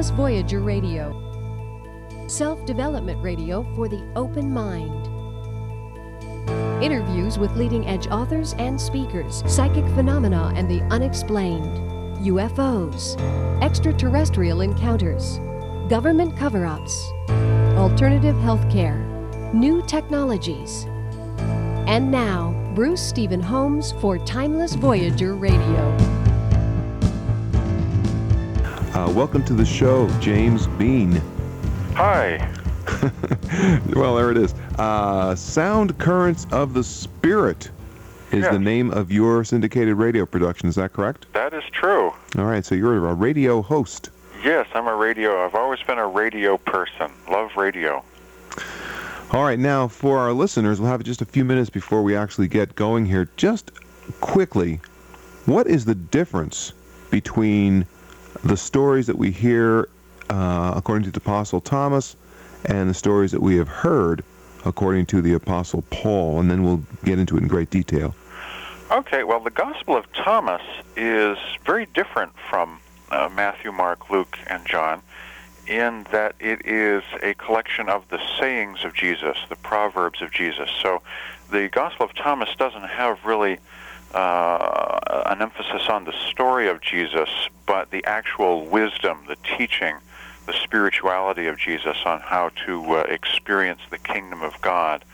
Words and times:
Timeless 0.00 0.16
Voyager 0.16 0.60
Radio, 0.60 2.26
self 2.26 2.64
development 2.64 3.22
radio 3.22 3.62
for 3.76 3.86
the 3.86 4.02
open 4.16 4.50
mind. 4.50 5.06
Interviews 6.82 7.38
with 7.38 7.54
leading 7.54 7.86
edge 7.86 8.06
authors 8.06 8.54
and 8.54 8.80
speakers, 8.80 9.42
psychic 9.46 9.84
phenomena 9.88 10.54
and 10.56 10.70
the 10.70 10.80
unexplained, 10.84 11.66
UFOs, 12.24 13.20
extraterrestrial 13.60 14.62
encounters, 14.62 15.36
government 15.90 16.34
cover 16.34 16.64
ups, 16.64 17.10
alternative 17.76 18.36
healthcare, 18.36 19.04
new 19.52 19.82
technologies. 19.86 20.86
And 21.86 22.10
now, 22.10 22.54
Bruce 22.74 23.02
Stephen 23.02 23.42
Holms 23.42 23.92
for 24.00 24.16
Timeless 24.16 24.76
Voyager 24.76 25.34
Radio. 25.34 26.19
Uh, 29.00 29.10
welcome 29.12 29.42
to 29.42 29.54
the 29.54 29.64
show, 29.64 30.06
James 30.20 30.66
Bean. 30.66 31.22
Hi. 31.94 32.36
well, 33.94 34.14
there 34.14 34.30
it 34.30 34.36
is. 34.36 34.52
Uh, 34.78 35.34
Sound 35.34 35.96
Currents 35.96 36.46
of 36.52 36.74
the 36.74 36.84
Spirit 36.84 37.70
is 38.30 38.42
Yes. 38.42 38.52
the 38.52 38.58
name 38.58 38.90
of 38.90 39.10
your 39.10 39.42
syndicated 39.42 39.94
radio 39.96 40.26
production. 40.26 40.68
Is 40.68 40.74
that 40.74 40.92
correct? 40.92 41.24
That 41.32 41.54
is 41.54 41.64
true. 41.72 42.12
All 42.36 42.44
right, 42.44 42.62
so 42.62 42.74
you're 42.74 43.08
a 43.08 43.14
radio 43.14 43.62
host. 43.62 44.10
Yes, 44.44 44.66
I'm 44.74 44.86
a 44.86 44.94
radio. 44.94 45.46
I've 45.46 45.54
always 45.54 45.80
been 45.80 45.96
a 45.96 46.06
radio 46.06 46.58
person. 46.58 47.10
Love 47.30 47.56
radio. 47.56 48.04
All 49.32 49.44
right, 49.44 49.58
now 49.58 49.88
for 49.88 50.18
our 50.18 50.34
listeners, 50.34 50.78
we'll 50.78 50.90
have 50.90 51.02
just 51.04 51.22
a 51.22 51.26
few 51.26 51.46
minutes 51.46 51.70
before 51.70 52.02
we 52.02 52.14
actually 52.14 52.48
get 52.48 52.74
going 52.74 53.06
here. 53.06 53.30
Just 53.38 53.70
quickly, 54.20 54.78
what 55.46 55.66
is 55.66 55.86
the 55.86 55.94
difference 55.94 56.74
between 57.10 57.86
the 58.44 58.56
stories 58.56 59.06
that 59.06 59.16
we 59.16 59.30
hear 59.30 59.88
uh, 60.28 60.72
according 60.76 61.04
to 61.04 61.10
the 61.10 61.18
Apostle 61.18 61.60
Thomas 61.60 62.16
and 62.64 62.88
the 62.88 62.94
stories 62.94 63.32
that 63.32 63.40
we 63.40 63.56
have 63.56 63.68
heard 63.68 64.24
according 64.64 65.06
to 65.06 65.22
the 65.22 65.34
Apostle 65.34 65.82
Paul? 65.90 66.40
And 66.40 66.50
then 66.50 66.62
we'll 66.62 66.82
get 67.04 67.18
into 67.18 67.36
it 67.36 67.42
in 67.42 67.48
great 67.48 67.70
detail. 67.70 68.14
Okay, 68.90 69.22
well, 69.22 69.40
the 69.40 69.50
Gospel 69.50 69.96
of 69.96 70.10
Thomas 70.12 70.62
is 70.96 71.38
very 71.64 71.86
different 71.86 72.32
from 72.48 72.80
uh, 73.10 73.28
Matthew, 73.32 73.72
Mark, 73.72 74.10
Luke, 74.10 74.38
and 74.48 74.66
John 74.66 75.02
in 75.70 76.04
that 76.10 76.34
it 76.40 76.66
is 76.66 77.04
a 77.22 77.34
collection 77.34 77.88
of 77.88 78.08
the 78.08 78.20
sayings 78.38 78.84
of 78.84 78.92
Jesus, 78.92 79.36
the 79.48 79.56
proverbs 79.56 80.20
of 80.20 80.32
Jesus. 80.32 80.68
So 80.82 81.00
the 81.50 81.68
Gospel 81.68 82.06
of 82.06 82.14
Thomas 82.14 82.48
doesn't 82.58 82.88
have 82.88 83.24
really 83.24 83.58
uh, 84.14 84.98
an 85.26 85.42
emphasis 85.42 85.88
on 85.88 86.04
the 86.04 86.14
story 86.28 86.68
of 86.68 86.80
Jesus, 86.80 87.28
but 87.66 87.90
the 87.90 88.04
actual 88.04 88.66
wisdom, 88.66 89.24
the 89.28 89.36
teaching, 89.56 89.96
the 90.46 90.52
spirituality 90.52 91.46
of 91.46 91.56
Jesus 91.58 91.96
on 92.04 92.20
how 92.20 92.50
to 92.66 92.96
uh, 92.96 93.00
experience 93.08 93.80
the 93.90 93.98
kingdom 93.98 94.42
of 94.42 94.60
God. 94.60 95.04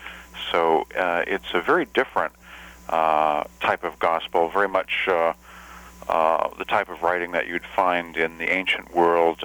So 0.51 0.87
uh, 0.97 1.25
it's 1.27 1.53
a 1.53 1.61
very 1.61 1.85
different 1.87 2.33
uh, 2.89 3.45
type 3.61 3.85
of 3.85 3.99
gospel, 3.99 4.49
very 4.49 4.69
much 4.69 5.07
uh, 5.09 5.35
uh, 6.09 6.49
the 6.57 6.65
type 6.65 6.89
of 6.89 7.03
writing 7.03 7.33
that 7.33 7.49
you'd 7.49 7.67
find 7.67 8.17
in 8.17 8.39
the 8.39 8.51
ancient 8.51 8.95
world. 8.95 9.41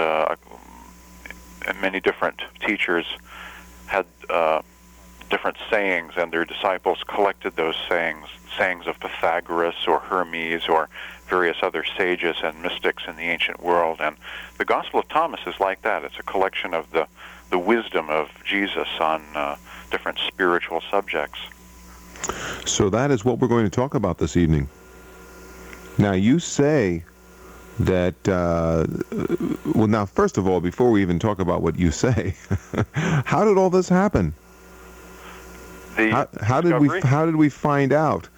Many 1.80 2.00
different 2.00 2.42
teachers 2.66 3.06
had 3.88 4.06
different 5.31 5.58
sayings, 5.69 6.14
and 6.18 6.31
their 6.31 6.46
disciples 6.46 7.00
collected 7.08 7.56
those 7.56 7.75
sayings, 7.90 8.28
sayings 8.58 8.86
of 8.86 9.00
Pythagoras 9.00 9.88
or 9.88 10.00
Hermes 10.00 10.68
or 10.68 10.90
various 11.28 11.58
other 11.64 11.84
sages 11.97 12.36
and 12.44 12.62
mystics 12.62 13.03
in 13.08 13.16
the 13.16 13.24
ancient 13.24 13.64
world. 13.64 14.00
And 14.02 14.18
the 14.58 14.66
Gospel 14.66 15.00
of 15.00 15.08
Thomas 15.08 15.40
is 15.47 15.59
like 15.59 15.81
that. 15.84 16.03
It's 16.03 16.20
a 16.20 16.24
collection 16.24 16.74
of 16.74 16.91
the, 16.91 17.08
the 17.50 17.58
wisdom 17.58 18.09
of 18.09 18.30
Jesus 18.44 18.90
on 19.00 19.24
uh, 19.34 19.56
different 19.90 20.20
spiritual 20.28 20.84
subjects. 20.91 21.40
So 22.66 22.90
that 22.90 23.09
is 23.09 23.25
what 23.25 23.40
we're 23.40 23.47
going 23.47 23.64
to 23.64 23.72
talk 23.72 23.96
about 23.96 24.18
this 24.18 24.36
evening. 24.36 24.70
Now, 25.97 26.12
you 26.12 26.40
say 26.40 27.03
that, 27.80 28.16
uh, 28.28 28.86
well, 29.74 29.88
now, 29.88 30.06
first 30.06 30.38
of 30.38 30.46
all, 30.47 30.59
before 30.59 30.91
we 30.91 31.02
even 31.02 31.20
talk 31.20 31.40
about 31.40 31.62
what 31.62 31.80
you 31.80 31.90
say, 31.90 32.36
how 32.94 33.46
did 33.46 33.58
all 33.58 33.70
this 33.70 33.88
happen? 33.88 34.34
The 35.97 36.12
How, 36.12 36.28
how 36.41 36.62
did 36.62 36.79
we 36.79 37.00
how 37.02 37.25
did 37.25 37.35
we 37.35 37.50
find 37.50 37.94
out 37.94 38.29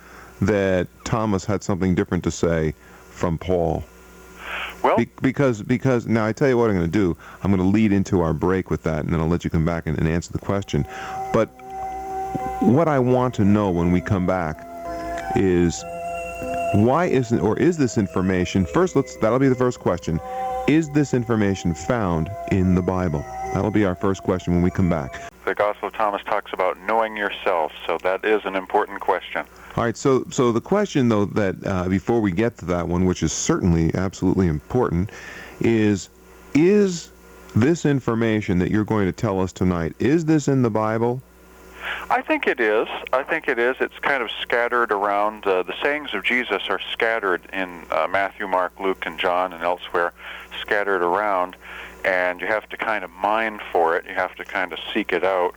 that 0.42 0.88
Thomas 1.04 1.46
had 1.46 1.64
something 1.64 1.96
different 1.96 2.24
to 2.26 2.32
say 2.32 2.74
from 3.12 3.38
Paul? 3.38 3.84
well, 4.84 4.98
Be- 4.98 5.10
because 5.22 5.62
because 5.62 6.08
now 6.08 6.26
I 6.26 6.34
tell 6.34 6.50
you 6.50 6.58
what 6.58 6.70
I'm 6.70 6.76
going 6.76 6.92
to 6.92 6.92
do. 6.92 7.18
I'm 7.42 7.52
going 7.52 7.64
to 7.64 7.68
lead 7.68 7.92
into 7.92 8.22
our 8.22 8.34
break 8.34 8.70
with 8.70 8.84
that, 8.84 9.06
and 9.06 9.14
then 9.14 9.20
I'll 9.20 9.28
let 9.28 9.44
you 9.44 9.50
come 9.50 9.66
back 9.66 9.88
and, 9.88 9.98
and 9.98 10.08
answer 10.08 10.32
the 10.32 10.40
question. 10.40 10.86
But 11.32 11.48
what 12.62 12.88
I 12.88 13.00
want 13.00 13.34
to 13.36 13.46
know 13.46 13.70
when 13.70 13.92
we 13.92 14.02
come 14.02 14.26
back 14.26 14.58
is 15.36 15.84
why 16.74 17.06
isn't 17.06 17.40
or 17.40 17.58
is 17.60 17.78
this 17.78 17.98
information 17.98 18.66
first? 18.66 18.96
Let's 18.96 19.16
that'll 19.18 19.40
be 19.40 19.50
the 19.50 19.56
first 19.56 19.80
question. 19.80 20.20
Is 20.68 20.90
this 20.92 21.14
information 21.14 21.74
found 21.74 22.30
in 22.52 22.76
the 22.76 22.82
Bible? 22.82 23.24
That'll 23.54 23.72
be 23.72 23.86
our 23.86 23.96
first 23.96 24.24
question 24.24 24.54
when 24.54 24.64
we 24.64 24.72
come 24.72 24.90
back. 24.90 25.33
The 25.46 25.56
Gospel 25.56 25.88
of 25.88 25.94
Thomas 25.94 26.22
talks 26.24 26.54
about 26.54 26.80
knowing 26.82 27.18
yourself, 27.18 27.72
so 27.86 27.98
that 28.00 28.24
is 28.26 28.42
an 28.46 28.56
important 28.56 29.00
question. 29.00 29.46
All 29.76 29.84
right, 29.84 29.98
so 29.98 30.26
so 30.30 30.52
the 30.52 30.62
question 30.62 31.10
though 31.10 31.26
that 31.26 31.56
uh, 31.66 31.90
before 31.90 32.22
we 32.22 32.32
get 32.32 32.58
to 32.60 32.66
that 32.66 32.88
one, 32.88 33.06
which 33.06 33.24
is 33.24 33.34
certainly 33.34 33.94
absolutely 33.96 34.48
important, 34.48 35.12
is 35.60 36.10
is 36.54 37.10
this 37.56 37.86
information 37.86 38.60
that 38.60 38.72
you're 38.72 38.84
going 38.84 39.06
to 39.06 39.12
tell 39.12 39.40
us 39.40 39.52
tonight 39.52 39.96
is 40.00 40.26
this 40.26 40.48
in 40.48 40.62
the 40.62 40.70
Bible? 40.70 41.22
I 42.10 42.22
think 42.22 42.48
it 42.48 42.60
is. 42.60 42.88
I 43.12 43.24
think 43.24 43.48
it 43.48 43.60
is. 43.60 43.76
It's 43.80 43.98
kind 44.00 44.24
of 44.24 44.30
scattered 44.42 44.92
around. 44.92 45.46
Uh, 45.46 45.64
the 45.64 45.74
sayings 45.82 46.14
of 46.14 46.24
Jesus 46.24 46.64
are 46.70 46.80
scattered 46.92 47.42
in 47.52 47.86
uh, 47.92 48.08
Matthew, 48.10 48.48
Mark, 48.48 48.80
Luke, 48.80 49.06
and 49.06 49.20
John, 49.20 49.54
and 49.54 49.64
elsewhere, 49.64 50.14
scattered 50.62 51.02
around, 51.02 51.56
and 52.06 52.42
you 52.42 52.48
have 52.48 52.68
to 52.70 52.78
kind 52.78 53.04
of 53.04 53.12
mine 53.12 53.60
for 53.72 53.96
it. 53.96 54.06
You 54.06 54.14
have 54.14 54.36
to 54.36 54.46
kind 54.46 54.74
of 54.74 54.80
seek 54.94 55.14
it 55.14 55.24
out. 55.24 55.56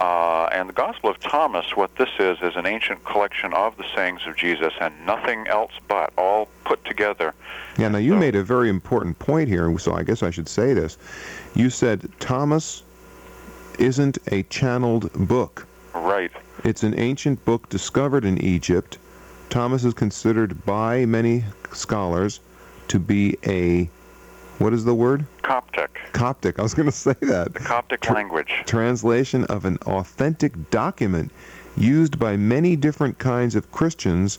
Uh, 0.00 0.46
and 0.52 0.68
the 0.68 0.72
Gospel 0.72 1.08
of 1.08 1.20
Thomas, 1.20 1.76
what 1.76 1.94
this 1.96 2.08
is, 2.18 2.38
is 2.42 2.56
an 2.56 2.66
ancient 2.66 3.04
collection 3.04 3.54
of 3.54 3.76
the 3.76 3.84
sayings 3.94 4.22
of 4.26 4.36
Jesus, 4.36 4.72
and 4.80 4.92
nothing 5.06 5.46
else 5.46 5.70
but, 5.86 6.12
all 6.18 6.48
put 6.64 6.84
together. 6.84 7.32
Yeah. 7.78 7.88
Now 7.88 7.98
you 7.98 8.12
So- 8.12 8.18
made 8.18 8.34
a 8.34 8.42
very 8.42 8.68
important 8.68 9.18
point 9.18 9.48
here, 9.48 9.76
so 9.78 9.94
I 9.94 10.02
guess 10.02 10.22
I 10.22 10.30
should 10.30 10.48
say 10.48 10.74
this. 10.74 10.98
You 11.54 11.70
said 11.70 12.10
Thomas 12.18 12.82
isn't 13.78 14.18
a 14.32 14.42
channeled 14.44 15.12
book. 15.28 15.66
Right. 15.94 16.32
It's 16.64 16.82
an 16.82 16.98
ancient 16.98 17.44
book 17.44 17.68
discovered 17.68 18.24
in 18.24 18.38
Egypt. 18.38 18.98
Thomas 19.48 19.84
is 19.84 19.94
considered 19.94 20.64
by 20.64 21.06
many 21.06 21.44
scholars 21.72 22.40
to 22.88 22.98
be 22.98 23.36
a 23.46 23.88
what 24.58 24.72
is 24.72 24.84
the 24.84 24.94
word? 24.94 25.26
Coptic. 25.44 26.00
Coptic. 26.12 26.58
I 26.58 26.62
was 26.62 26.72
going 26.72 26.86
to 26.86 26.92
say 26.92 27.14
that. 27.20 27.52
The 27.52 27.60
Coptic 27.60 28.00
Tr- 28.00 28.14
language. 28.14 28.62
Translation 28.64 29.44
of 29.44 29.66
an 29.66 29.76
authentic 29.86 30.70
document 30.70 31.30
used 31.76 32.18
by 32.18 32.34
many 32.36 32.76
different 32.76 33.18
kinds 33.18 33.54
of 33.54 33.70
Christians 33.70 34.38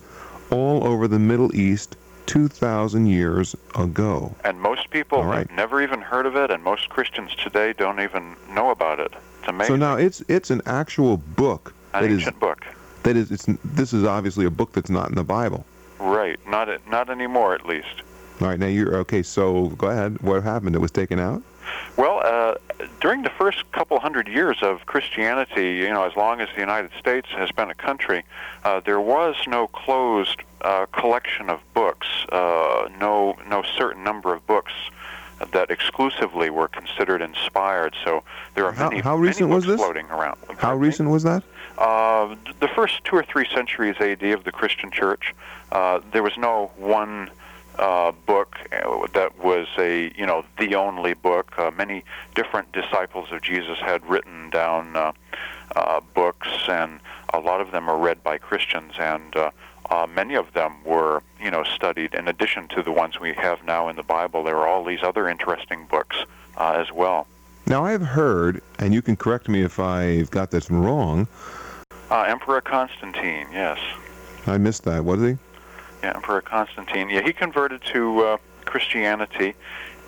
all 0.50 0.84
over 0.84 1.08
the 1.08 1.20
Middle 1.20 1.56
East 1.56 1.96
2,000 2.26 3.06
years 3.06 3.56
ago. 3.76 4.34
And 4.44 4.60
most 4.60 4.90
people 4.90 5.24
right. 5.24 5.48
have 5.48 5.52
never 5.52 5.80
even 5.84 6.02
heard 6.02 6.26
of 6.26 6.36
it, 6.36 6.50
and 6.50 6.64
most 6.64 6.90
Christians 6.90 7.36
today 7.36 7.74
don't 7.74 8.00
even 8.00 8.36
know 8.50 8.72
about 8.72 9.00
it. 9.00 9.14
It's 9.40 9.48
amazing. 9.48 9.74
So 9.74 9.76
now 9.76 9.98
it's 9.98 10.24
it's 10.28 10.50
an 10.50 10.64
actual 10.66 11.18
book 11.18 11.76
An 11.94 12.02
that 12.02 12.10
is 12.10 12.20
ancient 12.22 12.40
book. 12.40 12.66
that 13.04 13.16
is 13.16 13.32
it's 13.32 13.46
this 13.64 13.94
is 13.94 14.04
obviously 14.06 14.46
a 14.46 14.50
book 14.50 14.72
that's 14.74 14.90
not 14.90 15.10
in 15.10 15.16
the 15.16 15.24
Bible. 15.24 15.66
Right. 16.00 16.40
Not 16.48 16.68
not 16.90 17.12
anymore, 17.12 17.54
at 17.54 17.68
least. 17.68 18.02
All 18.42 18.48
right, 18.48 18.60
now 18.60 18.68
you're 18.68 18.96
okay. 18.98 19.24
So 19.24 19.68
go 19.70 19.88
ahead. 19.88 20.22
What 20.22 20.44
happened? 20.44 20.76
It 20.76 20.80
was 20.80 20.92
taken 20.92 21.20
out. 21.20 21.42
Well, 21.98 22.22
uh, 22.24 22.56
during 23.00 23.24
the 23.24 23.30
first 23.30 23.70
couple 23.72 24.00
hundred 24.00 24.28
years 24.28 24.58
of 24.62 24.86
Christianity, 24.86 25.76
you 25.78 25.90
know, 25.90 26.04
as 26.04 26.16
long 26.16 26.42
as 26.42 26.50
the 26.54 26.60
United 26.60 26.92
States 27.00 27.28
has 27.30 27.50
been 27.52 27.70
a 27.70 27.76
country, 27.76 28.24
uh, 28.66 28.82
there 28.82 29.00
was 29.00 29.36
no 29.48 29.68
closed 29.68 30.42
uh, 30.62 30.86
collection 30.88 31.50
of 31.50 31.60
books, 31.74 32.08
uh, 32.32 32.90
no 33.00 33.38
no 33.48 33.64
certain 33.78 34.04
number 34.04 34.34
of 34.34 34.46
books 34.46 34.74
that 35.52 35.70
exclusively 35.72 36.50
were 36.50 36.68
considered 36.68 37.22
inspired. 37.22 37.96
So 38.04 38.24
there 38.54 38.66
are 38.66 38.72
How- 38.72 38.90
many, 38.90 39.02
how 39.02 39.16
many 39.16 39.28
recent 39.28 39.50
was 39.50 39.66
books 39.66 39.78
this? 39.78 39.82
floating 39.86 40.06
around. 40.10 40.38
How 40.58 40.76
me? 40.76 40.86
recent 40.88 41.10
was 41.10 41.24
that? 41.24 41.44
Uh, 41.78 42.36
the 42.62 42.70
first 42.70 43.04
two 43.06 43.16
or 43.18 43.24
three 43.24 43.48
centuries 43.54 43.96
AD 44.00 44.24
of 44.32 44.44
the 44.44 44.52
Christian 44.52 44.92
Church, 44.92 45.34
uh, 45.72 46.00
there 46.12 46.24
was 46.24 46.38
no 46.38 46.72
one 46.78 47.30
uh, 47.80 48.12
book 48.26 48.56
uh, 48.72 49.08
that 49.14 49.38
was 49.44 49.68
a 49.78 50.14
you 50.18 50.26
know 50.26 50.46
the 50.58 50.76
only 50.76 51.14
book. 51.14 51.58
Uh, 51.58 51.72
many 51.72 52.04
different 52.34 52.72
disciples 52.72 53.32
of 53.32 53.42
Jesus 53.42 53.80
had 53.80 54.06
written 54.10 54.50
down 54.50 54.96
uh, 54.96 55.12
uh, 55.76 56.00
books, 56.14 56.50
and 56.68 57.00
a 57.34 57.40
lot 57.40 57.62
of 57.62 57.72
them 57.72 57.90
are 57.90 57.98
read 57.98 58.24
by 58.24 58.38
Christians, 58.38 58.94
and 59.00 59.36
uh, 59.36 59.52
uh, 59.90 60.08
many 60.08 60.36
of 60.36 60.52
them 60.54 60.84
were, 60.84 61.22
you 61.42 61.52
know, 61.52 61.64
studied 61.64 62.14
in 62.14 62.28
addition 62.28 62.68
to 62.70 62.82
the 62.82 62.92
ones 62.92 63.20
we 63.20 63.34
have 63.34 63.64
now 63.64 63.88
in 63.90 63.96
the 63.96 64.04
Bible. 64.04 64.44
There 64.44 64.58
are 64.58 64.68
all 64.68 64.84
these 64.84 65.04
other 65.04 65.28
interesting 65.28 65.86
books 65.90 66.18
uh, 66.58 66.74
as 66.78 66.92
well. 66.92 67.28
Now, 67.68 67.86
I've 67.86 68.02
heard, 68.02 68.62
and 68.80 68.94
you 68.94 69.02
can 69.02 69.16
correct 69.16 69.50
me 69.50 69.62
if 69.62 69.80
I've 69.80 70.30
got 70.32 70.52
this 70.52 70.70
wrong. 70.70 71.28
Uh, 72.12 72.22
Emperor 72.22 72.62
Constantine, 72.62 73.48
yes. 73.52 73.80
I 74.46 74.58
missed 74.58 74.84
that. 74.84 75.04
What 75.04 75.20
is 75.20 75.32
he? 75.32 75.38
Yeah, 76.06 76.12
Emperor 76.14 76.42
Constantine. 76.42 77.10
Yeah, 77.10 77.24
he 77.24 77.34
converted 77.34 77.82
to 77.94 78.20
uh, 78.20 78.38
Christianity, 78.66 79.56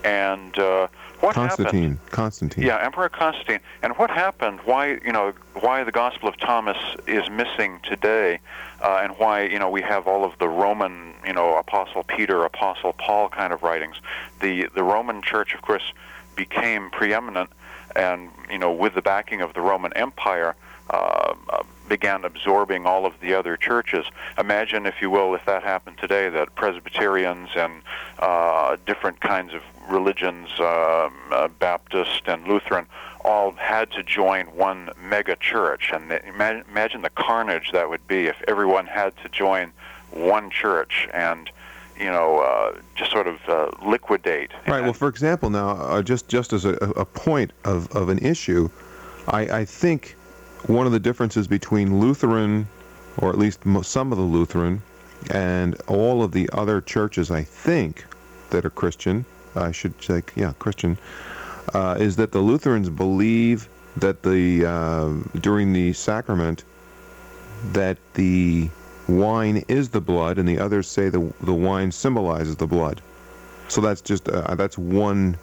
and 0.04 0.56
uh, 0.60 0.90
what 1.22 1.34
Constantine. 1.34 1.94
happened? 1.94 2.12
Constantine. 2.12 2.64
Yeah, 2.66 2.86
Emperor 2.86 3.10
Constantine. 3.10 3.62
And 3.82 3.98
what 3.98 4.12
happened? 4.12 4.60
Why 4.64 5.00
you 5.04 5.12
know 5.12 5.34
why 5.60 5.84
the 5.84 5.92
Gospel 5.92 6.30
of 6.30 6.38
Thomas 6.38 6.78
is 7.08 7.28
missing 7.32 7.80
today, 7.82 8.40
uh, 8.80 9.00
and 9.02 9.18
why 9.18 9.46
you 9.46 9.58
know 9.58 9.72
we 9.72 9.82
have 9.82 10.06
all 10.06 10.24
of 10.24 10.38
the 10.38 10.48
Roman 10.48 11.16
you 11.26 11.34
know 11.34 11.58
Apostle 11.58 12.04
Peter, 12.04 12.44
Apostle 12.44 12.94
Paul 12.94 13.30
kind 13.30 13.52
of 13.52 13.64
writings. 13.64 13.96
The 14.40 14.70
the 14.76 14.84
Roman 14.84 15.24
Church, 15.24 15.56
of 15.56 15.64
course, 15.64 15.94
became 16.36 16.92
preeminent, 16.92 17.50
and 17.96 18.30
you 18.52 18.60
know 18.60 18.72
with 18.72 18.94
the 18.94 19.02
backing 19.02 19.42
of 19.42 19.56
the 19.56 19.62
Roman 19.62 19.94
Empire. 19.94 20.56
Uh, 20.92 21.34
began 21.88 22.26
absorbing 22.26 22.86
all 22.86 23.06
of 23.06 23.14
the 23.22 23.34
other 23.34 23.58
churches. 23.58 24.06
Imagine, 24.38 24.86
if 24.86 25.02
you 25.02 25.10
will, 25.10 25.34
if 25.36 25.46
that 25.46 25.64
happened 25.64 25.98
today, 25.98 26.30
that 26.30 26.56
Presbyterians 26.56 27.50
and 27.56 27.82
uh, 28.20 28.78
different 28.86 29.20
kinds 29.22 29.54
of 29.54 29.62
religions, 29.90 30.50
uh, 30.60 31.10
uh, 31.32 31.48
Baptist 31.60 32.24
and 32.28 32.48
Lutheran, 32.48 32.86
all 33.24 33.52
had 33.52 33.92
to 33.92 34.04
join 34.04 34.46
one 34.48 34.90
mega 35.02 35.36
church. 35.36 35.92
And 35.94 36.12
imagine, 36.12 36.64
imagine 36.70 37.02
the 37.02 37.10
carnage 37.10 37.72
that 37.72 37.90
would 37.90 38.06
be 38.08 38.26
if 38.26 38.38
everyone 38.48 38.86
had 38.86 39.16
to 39.24 39.30
join 39.30 39.72
one 40.12 40.50
church 40.50 41.08
and 41.14 41.50
you 42.00 42.06
know, 42.06 42.40
uh, 42.40 42.80
just 42.96 43.12
sort 43.12 43.28
of 43.28 43.40
uh, 43.48 43.72
liquidate. 43.84 44.52
Right. 44.68 44.84
Well, 44.84 44.94
for 44.94 45.08
example, 45.08 45.50
now, 45.50 45.70
uh, 45.70 46.04
just 46.04 46.28
just 46.28 46.54
as 46.54 46.64
a, 46.64 46.74
a 46.74 47.06
point 47.06 47.52
of, 47.66 47.92
of 47.96 48.10
an 48.10 48.20
issue, 48.20 48.70
I, 49.28 49.42
I 49.42 49.66
think 49.66 50.16
one 50.66 50.86
of 50.86 50.92
the 50.92 51.00
differences 51.00 51.48
between 51.48 52.00
Lutheran, 52.00 52.68
or 53.18 53.30
at 53.30 53.38
least 53.38 53.62
some 53.84 54.12
of 54.12 54.18
the 54.18 54.24
Lutheran, 54.24 54.82
and 55.32 55.80
all 55.88 56.24
of 56.24 56.32
the 56.32 56.50
other 56.54 56.82
churches, 56.82 57.32
I 57.32 57.44
think, 57.44 58.06
that 58.50 58.66
are 58.66 58.70
Christian, 58.70 59.26
I 59.56 59.72
should 59.72 60.02
say, 60.02 60.24
yeah, 60.36 60.54
Christian, 60.60 60.98
uh, 61.74 61.98
is 62.00 62.16
that 62.18 62.32
the 62.32 62.40
Lutherans 62.40 62.90
believe 62.90 63.70
that 63.98 64.24
the 64.24 64.66
uh, 64.66 65.10
during 65.40 65.74
the 65.74 65.94
sacrament 65.94 66.64
that 67.74 67.98
the 68.14 68.70
wine 69.08 69.64
is 69.68 69.90
the 69.90 70.02
blood, 70.02 70.38
and 70.38 70.48
the 70.48 70.60
others 70.60 70.88
say 70.88 71.10
the 71.10 71.34
the 71.42 71.54
wine 71.54 71.92
symbolizes 71.92 72.56
the 72.56 72.68
blood. 72.68 73.02
So 73.68 73.82
that's 73.82 74.02
just 74.02 74.30
uh, 74.30 74.56
that's 74.56 74.78
one 74.78 75.38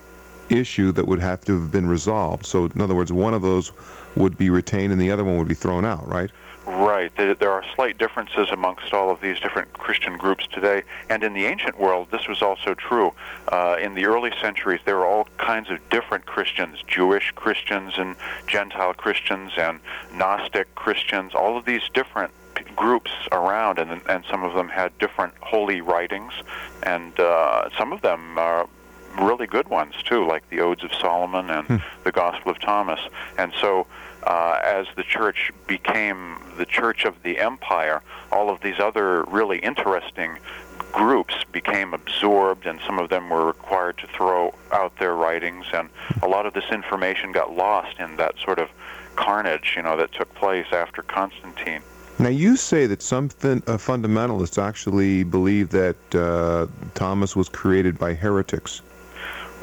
issue 0.48 0.92
that 0.92 1.06
would 1.06 1.20
have 1.20 1.44
to 1.46 1.60
have 1.60 1.70
been 1.72 1.88
resolved. 1.88 2.46
So 2.46 2.66
in 2.66 2.80
other 2.80 2.94
words, 2.94 3.12
one 3.12 3.34
of 3.34 3.42
those 3.42 3.72
would 4.16 4.36
be 4.38 4.50
retained 4.50 4.92
and 4.92 5.00
the 5.00 5.10
other 5.10 5.24
one 5.24 5.38
would 5.38 5.48
be 5.48 5.54
thrown 5.54 5.84
out, 5.84 6.06
right? 6.08 6.30
Right. 6.66 7.12
There 7.16 7.52
are 7.52 7.62
slight 7.74 7.98
differences 7.98 8.48
amongst 8.50 8.94
all 8.94 9.10
of 9.10 9.20
these 9.20 9.38
different 9.38 9.74
Christian 9.74 10.16
groups 10.16 10.46
today. 10.46 10.82
And 11.10 11.22
in 11.22 11.34
the 11.34 11.44
ancient 11.44 11.78
world, 11.78 12.08
this 12.10 12.26
was 12.26 12.40
also 12.40 12.72
true. 12.72 13.12
Uh, 13.48 13.76
in 13.80 13.94
the 13.94 14.06
early 14.06 14.32
centuries, 14.40 14.80
there 14.86 14.96
were 14.96 15.06
all 15.06 15.28
kinds 15.36 15.70
of 15.70 15.86
different 15.90 16.24
Christians 16.24 16.82
Jewish 16.86 17.32
Christians 17.32 17.94
and 17.98 18.16
Gentile 18.46 18.94
Christians 18.94 19.52
and 19.58 19.80
Gnostic 20.14 20.74
Christians, 20.74 21.34
all 21.34 21.58
of 21.58 21.66
these 21.66 21.82
different 21.92 22.32
groups 22.76 23.10
around, 23.30 23.78
and, 23.78 24.00
and 24.08 24.24
some 24.30 24.42
of 24.42 24.54
them 24.54 24.68
had 24.68 24.96
different 24.98 25.34
holy 25.40 25.80
writings, 25.80 26.32
and 26.82 27.18
uh, 27.20 27.68
some 27.76 27.92
of 27.92 28.00
them 28.00 28.38
are 28.38 28.68
really 29.18 29.46
good 29.46 29.68
ones 29.68 29.94
too, 30.04 30.26
like 30.26 30.48
the 30.50 30.60
Odes 30.60 30.84
of 30.84 30.92
Solomon 30.94 31.50
and 31.50 31.66
hmm. 31.66 31.76
the 32.04 32.12
Gospel 32.12 32.50
of 32.50 32.60
Thomas. 32.60 33.00
And 33.38 33.52
so 33.60 33.86
uh, 34.24 34.60
as 34.64 34.86
the 34.96 35.02
church 35.02 35.52
became 35.66 36.38
the 36.56 36.66
church 36.66 37.04
of 37.04 37.22
the 37.22 37.38
empire, 37.38 38.02
all 38.32 38.50
of 38.50 38.60
these 38.60 38.78
other 38.78 39.24
really 39.24 39.58
interesting 39.58 40.38
groups 40.92 41.34
became 41.52 41.92
absorbed, 41.92 42.66
and 42.66 42.80
some 42.86 42.98
of 42.98 43.08
them 43.08 43.28
were 43.28 43.44
required 43.44 43.98
to 43.98 44.06
throw 44.06 44.54
out 44.72 44.96
their 44.98 45.14
writings, 45.14 45.66
and 45.72 45.88
a 46.22 46.28
lot 46.28 46.46
of 46.46 46.54
this 46.54 46.70
information 46.70 47.32
got 47.32 47.54
lost 47.54 47.98
in 47.98 48.16
that 48.16 48.34
sort 48.44 48.58
of 48.58 48.68
carnage, 49.16 49.74
you 49.76 49.82
know, 49.82 49.96
that 49.96 50.12
took 50.12 50.32
place 50.34 50.66
after 50.72 51.02
Constantine. 51.02 51.82
Now, 52.18 52.28
you 52.28 52.56
say 52.56 52.86
that 52.86 53.02
some 53.02 53.28
fin- 53.28 53.62
uh, 53.66 53.72
fundamentalists 53.72 54.62
actually 54.62 55.24
believe 55.24 55.70
that 55.70 55.96
uh, 56.14 56.68
Thomas 56.94 57.34
was 57.34 57.48
created 57.48 57.98
by 57.98 58.14
heretics. 58.14 58.82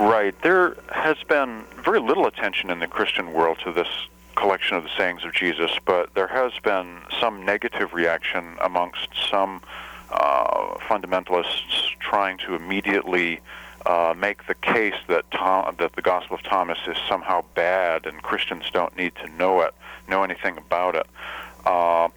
Right. 0.02 0.34
There 0.42 0.76
has 0.90 1.18
been 1.30 1.64
very 1.86 2.00
little 2.00 2.26
attention 2.26 2.72
in 2.72 2.80
the 2.80 2.88
Christian 2.88 3.34
world 3.34 3.60
to 3.64 3.72
this 3.72 3.88
collection 4.36 4.76
of 4.76 4.82
the 4.82 4.90
sayings 4.98 5.24
of 5.24 5.32
Jesus, 5.32 5.70
but 5.86 6.16
there 6.16 6.26
has 6.26 6.54
been 6.64 7.02
some 7.20 7.46
negative 7.46 7.94
reaction 7.94 8.58
amongst 8.62 9.10
some 9.30 9.62
uh, 10.10 10.74
fundamentalists 10.90 12.00
trying 12.00 12.40
to 12.40 12.56
immediately 12.56 13.42
uh, 13.86 14.16
make 14.18 14.48
the 14.48 14.56
case 14.56 14.96
that 15.08 15.30
Tom, 15.30 15.76
that 15.78 15.94
the 15.94 16.02
Gospel 16.02 16.36
of 16.36 16.42
Thomas 16.42 16.80
is 16.88 16.98
somehow 17.08 17.44
bad 17.54 18.08
and 18.08 18.24
Christians 18.24 18.72
don't 18.74 18.98
need 18.98 19.14
to 19.18 19.30
know 19.30 19.62
it, 19.62 19.76
know 20.08 20.24
anything 20.24 20.58
about 20.58 20.96
it, 20.96 21.06
uh, 21.68 22.10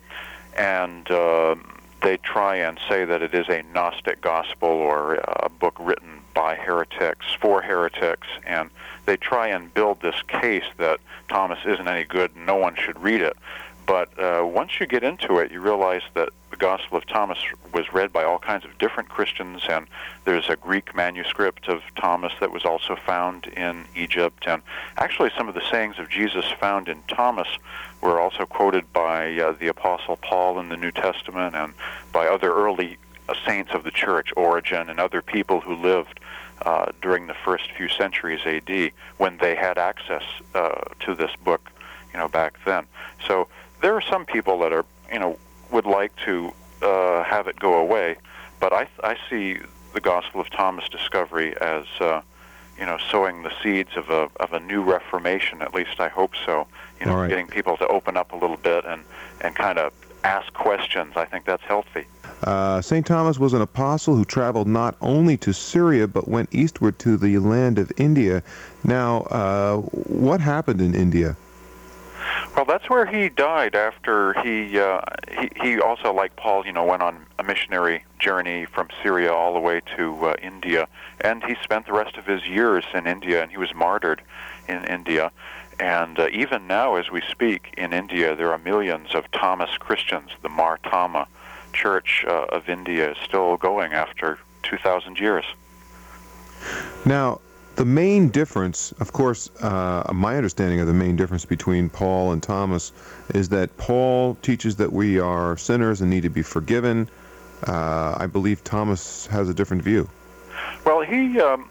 and 0.56 1.10
uh, 1.10 1.54
they 2.02 2.16
try 2.16 2.56
and 2.56 2.80
say 2.88 3.04
that 3.04 3.20
it 3.20 3.34
is 3.34 3.46
a 3.50 3.62
Gnostic 3.74 4.22
gospel 4.22 4.68
or 4.68 5.16
a 5.16 5.50
book 5.50 5.76
written 5.78 6.13
by 6.34 6.56
heretics 6.56 7.26
for 7.40 7.62
heretics, 7.62 8.26
and 8.44 8.70
they 9.06 9.16
try 9.16 9.48
and 9.48 9.72
build 9.72 10.00
this 10.00 10.20
case 10.26 10.64
that 10.78 11.00
Thomas 11.28 11.58
isn't 11.64 11.88
any 11.88 12.04
good 12.04 12.34
and 12.34 12.46
no 12.46 12.56
one 12.56 12.74
should 12.76 13.00
read 13.00 13.20
it. 13.20 13.36
But 13.86 14.18
uh, 14.18 14.46
once 14.46 14.80
you 14.80 14.86
get 14.86 15.02
into 15.02 15.38
it, 15.38 15.52
you 15.52 15.60
realize 15.60 16.02
that 16.14 16.30
the 16.50 16.56
Gospel 16.56 16.96
of 16.96 17.06
Thomas 17.06 17.38
was 17.72 17.92
read 17.92 18.12
by 18.12 18.24
all 18.24 18.38
kinds 18.38 18.64
of 18.64 18.78
different 18.78 19.08
Christians, 19.08 19.62
and 19.68 19.86
there's 20.24 20.48
a 20.48 20.56
Greek 20.56 20.94
manuscript 20.94 21.68
of 21.68 21.82
Thomas 21.96 22.32
that 22.40 22.50
was 22.50 22.64
also 22.64 22.96
found 22.96 23.46
in 23.48 23.84
Egypt. 23.94 24.44
And 24.46 24.62
actually, 24.96 25.30
some 25.36 25.48
of 25.48 25.54
the 25.54 25.68
sayings 25.70 25.98
of 25.98 26.08
Jesus 26.08 26.46
found 26.58 26.88
in 26.88 27.02
Thomas 27.08 27.48
were 28.00 28.20
also 28.20 28.46
quoted 28.46 28.90
by 28.92 29.38
uh, 29.38 29.52
the 29.52 29.68
Apostle 29.68 30.16
Paul 30.16 30.60
in 30.60 30.68
the 30.68 30.76
New 30.76 30.92
Testament 30.92 31.54
and 31.54 31.74
by 32.12 32.26
other 32.26 32.54
early 32.54 32.96
saints 33.46 33.72
of 33.72 33.84
the 33.84 33.90
church, 33.90 34.30
Origen, 34.36 34.88
and 34.88 35.00
other 35.00 35.22
people 35.22 35.60
who 35.60 35.74
lived 35.74 36.20
uh, 36.62 36.86
during 37.02 37.26
the 37.26 37.34
first 37.34 37.70
few 37.72 37.88
centuries 37.88 38.40
AD 38.44 38.92
when 39.18 39.38
they 39.38 39.54
had 39.54 39.78
access 39.78 40.22
uh, 40.54 40.82
to 41.00 41.14
this 41.14 41.30
book, 41.44 41.70
you 42.12 42.18
know, 42.18 42.28
back 42.28 42.58
then. 42.64 42.86
So 43.26 43.48
there 43.80 43.94
are 43.94 44.00
some 44.00 44.24
people 44.24 44.58
that 44.60 44.72
are, 44.72 44.84
you 45.12 45.18
know, 45.18 45.38
would 45.70 45.86
like 45.86 46.14
to 46.24 46.52
uh, 46.82 47.24
have 47.24 47.48
it 47.48 47.58
go 47.58 47.74
away, 47.74 48.16
but 48.60 48.72
I, 48.72 48.88
I 49.02 49.16
see 49.28 49.58
the 49.94 50.00
Gospel 50.00 50.40
of 50.40 50.50
Thomas 50.50 50.88
discovery 50.88 51.56
as, 51.60 51.86
uh, 52.00 52.20
you 52.78 52.86
know, 52.86 52.98
sowing 53.10 53.42
the 53.42 53.52
seeds 53.62 53.90
of 53.96 54.10
a 54.10 54.28
of 54.40 54.52
a 54.52 54.60
new 54.60 54.82
Reformation. 54.82 55.62
At 55.62 55.74
least 55.74 56.00
I 56.00 56.08
hope 56.08 56.32
so. 56.44 56.66
You 57.00 57.06
know, 57.06 57.16
right. 57.16 57.28
getting 57.28 57.46
people 57.46 57.76
to 57.76 57.86
open 57.86 58.16
up 58.16 58.32
a 58.32 58.36
little 58.36 58.56
bit 58.56 58.84
and 58.84 59.04
and 59.40 59.54
kind 59.54 59.78
of 59.78 59.92
ask 60.24 60.52
questions. 60.54 61.12
I 61.16 61.26
think 61.26 61.44
that's 61.44 61.62
healthy. 61.62 62.06
Uh, 62.42 62.80
St. 62.80 63.06
Thomas 63.06 63.38
was 63.38 63.52
an 63.52 63.62
apostle 63.62 64.16
who 64.16 64.24
traveled 64.24 64.66
not 64.66 64.96
only 65.00 65.36
to 65.38 65.52
Syria 65.52 66.08
but 66.08 66.26
went 66.28 66.48
eastward 66.52 66.98
to 67.00 67.16
the 67.16 67.38
land 67.38 67.78
of 67.78 67.92
India. 67.96 68.42
Now, 68.82 69.22
uh, 69.22 69.76
what 69.78 70.40
happened 70.40 70.80
in 70.80 70.94
India? 70.94 71.36
Well, 72.56 72.64
that's 72.64 72.88
where 72.88 73.04
he 73.04 73.28
died 73.28 73.74
after 73.74 74.32
he, 74.42 74.78
uh, 74.78 75.00
he 75.28 75.50
he 75.60 75.80
also 75.80 76.12
like 76.12 76.36
Paul, 76.36 76.64
you 76.64 76.72
know, 76.72 76.84
went 76.84 77.02
on 77.02 77.26
a 77.38 77.42
missionary 77.42 78.04
journey 78.18 78.64
from 78.64 78.88
Syria 79.02 79.32
all 79.32 79.52
the 79.52 79.60
way 79.60 79.80
to 79.96 80.26
uh, 80.26 80.34
India, 80.40 80.86
and 81.20 81.42
he 81.44 81.56
spent 81.62 81.86
the 81.86 81.92
rest 81.92 82.16
of 82.16 82.26
his 82.26 82.46
years 82.46 82.84
in 82.94 83.06
India, 83.06 83.42
and 83.42 83.50
he 83.50 83.58
was 83.58 83.74
martyred 83.74 84.22
in 84.68 84.84
India. 84.84 85.32
And 85.80 86.18
uh, 86.18 86.28
even 86.32 86.66
now, 86.66 86.96
as 86.96 87.10
we 87.10 87.20
speak 87.22 87.74
in 87.76 87.92
India, 87.92 88.34
there 88.34 88.52
are 88.52 88.58
millions 88.58 89.14
of 89.14 89.30
Thomas 89.32 89.76
Christians, 89.78 90.30
the 90.42 90.48
Mar 90.48 90.78
Thoma 90.84 91.26
Church 91.72 92.24
uh, 92.26 92.46
of 92.50 92.68
India 92.68 93.10
is 93.10 93.16
still 93.24 93.56
going 93.56 93.92
after 93.92 94.38
2,000 94.62 95.18
years. 95.18 95.44
Now, 97.04 97.40
the 97.76 97.84
main 97.84 98.28
difference, 98.28 98.92
of 99.00 99.12
course, 99.12 99.50
uh, 99.60 100.10
my 100.14 100.36
understanding 100.36 100.80
of 100.80 100.86
the 100.86 100.94
main 100.94 101.16
difference 101.16 101.44
between 101.44 101.90
Paul 101.90 102.32
and 102.32 102.42
Thomas 102.42 102.92
is 103.34 103.48
that 103.48 103.76
Paul 103.76 104.36
teaches 104.42 104.76
that 104.76 104.92
we 104.92 105.18
are 105.18 105.56
sinners 105.56 106.00
and 106.00 106.08
need 106.08 106.22
to 106.22 106.30
be 106.30 106.42
forgiven. 106.42 107.08
Uh, 107.66 108.16
I 108.18 108.26
believe 108.26 108.62
Thomas 108.62 109.26
has 109.26 109.48
a 109.48 109.54
different 109.54 109.82
view. 109.82 110.08
Well, 110.86 111.00
he 111.00 111.40
um, 111.40 111.68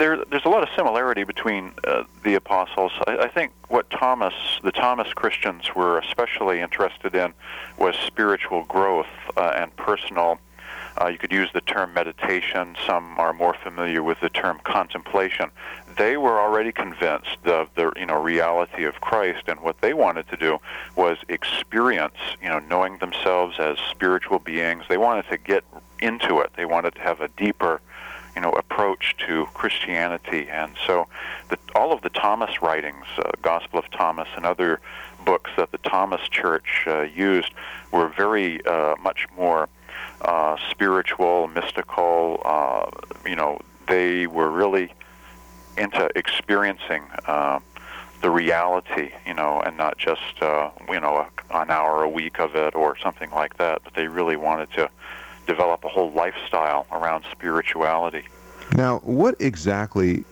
there, 0.00 0.24
there's 0.30 0.46
a 0.46 0.48
lot 0.48 0.62
of 0.62 0.70
similarity 0.74 1.24
between 1.24 1.72
uh, 1.86 2.04
the 2.24 2.34
apostles. 2.34 2.90
I, 3.06 3.18
I 3.18 3.28
think 3.28 3.52
what 3.68 3.88
Thomas, 3.90 4.32
the 4.64 4.72
Thomas 4.72 5.12
Christians, 5.12 5.74
were 5.76 5.98
especially 5.98 6.60
interested 6.60 7.14
in 7.14 7.34
was 7.76 7.94
spiritual 7.96 8.64
growth 8.64 9.12
uh, 9.36 9.52
and 9.56 9.76
personal. 9.76 10.40
Uh, 11.00 11.08
you 11.08 11.18
could 11.18 11.30
use 11.30 11.50
the 11.52 11.60
term 11.60 11.92
meditation. 11.92 12.76
Some 12.86 13.20
are 13.20 13.34
more 13.34 13.54
familiar 13.54 14.02
with 14.02 14.18
the 14.20 14.30
term 14.30 14.58
contemplation. 14.64 15.50
They 15.98 16.16
were 16.16 16.40
already 16.40 16.72
convinced 16.72 17.36
of 17.44 17.68
the 17.74 17.92
you 17.94 18.06
know 18.06 18.20
reality 18.20 18.84
of 18.84 19.02
Christ, 19.02 19.44
and 19.48 19.60
what 19.60 19.82
they 19.82 19.92
wanted 19.92 20.28
to 20.28 20.36
do 20.36 20.58
was 20.96 21.18
experience 21.28 22.16
you 22.42 22.48
know 22.48 22.58
knowing 22.58 22.98
themselves 22.98 23.56
as 23.58 23.76
spiritual 23.90 24.38
beings. 24.38 24.84
They 24.88 24.96
wanted 24.96 25.28
to 25.28 25.36
get 25.36 25.62
into 26.00 26.40
it. 26.40 26.52
They 26.56 26.64
wanted 26.64 26.94
to 26.94 27.02
have 27.02 27.20
a 27.20 27.28
deeper 27.28 27.82
you 28.34 28.40
know, 28.40 28.52
approach 28.52 29.16
to 29.26 29.46
Christianity. 29.54 30.48
And 30.48 30.72
so, 30.86 31.06
the, 31.48 31.58
all 31.74 31.92
of 31.92 32.02
the 32.02 32.10
Thomas 32.10 32.62
writings, 32.62 33.06
uh, 33.18 33.30
Gospel 33.42 33.78
of 33.78 33.90
Thomas, 33.90 34.28
and 34.36 34.44
other 34.44 34.80
books 35.24 35.50
that 35.56 35.70
the 35.72 35.78
Thomas 35.78 36.20
Church 36.28 36.84
uh, 36.86 37.02
used 37.02 37.52
were 37.92 38.08
very 38.08 38.64
uh, 38.66 38.96
much 39.02 39.26
more 39.36 39.68
uh, 40.22 40.56
spiritual, 40.70 41.48
mystical. 41.48 42.42
Uh, 42.44 42.90
you 43.26 43.36
know, 43.36 43.60
they 43.88 44.26
were 44.26 44.50
really 44.50 44.92
into 45.76 46.10
experiencing 46.16 47.02
uh, 47.26 47.58
the 48.22 48.30
reality, 48.30 49.12
you 49.26 49.34
know, 49.34 49.60
and 49.60 49.76
not 49.76 49.96
just 49.96 50.20
you 50.40 51.00
know 51.00 51.26
an 51.50 51.70
hour 51.70 52.02
a 52.02 52.08
week 52.08 52.38
of 52.38 52.54
it 52.54 52.74
or 52.74 52.96
something 52.98 53.30
like 53.30 53.56
that. 53.56 53.82
But 53.82 53.94
they 53.94 54.08
really 54.08 54.36
wanted 54.36 54.70
to 54.72 54.90
develop 55.50 55.84
a 55.84 55.88
whole 55.88 56.12
lifestyle 56.12 56.86
around 56.92 57.24
spirituality. 57.32 58.22
Now, 58.76 59.00
what 59.00 59.34
exactly 59.40 60.24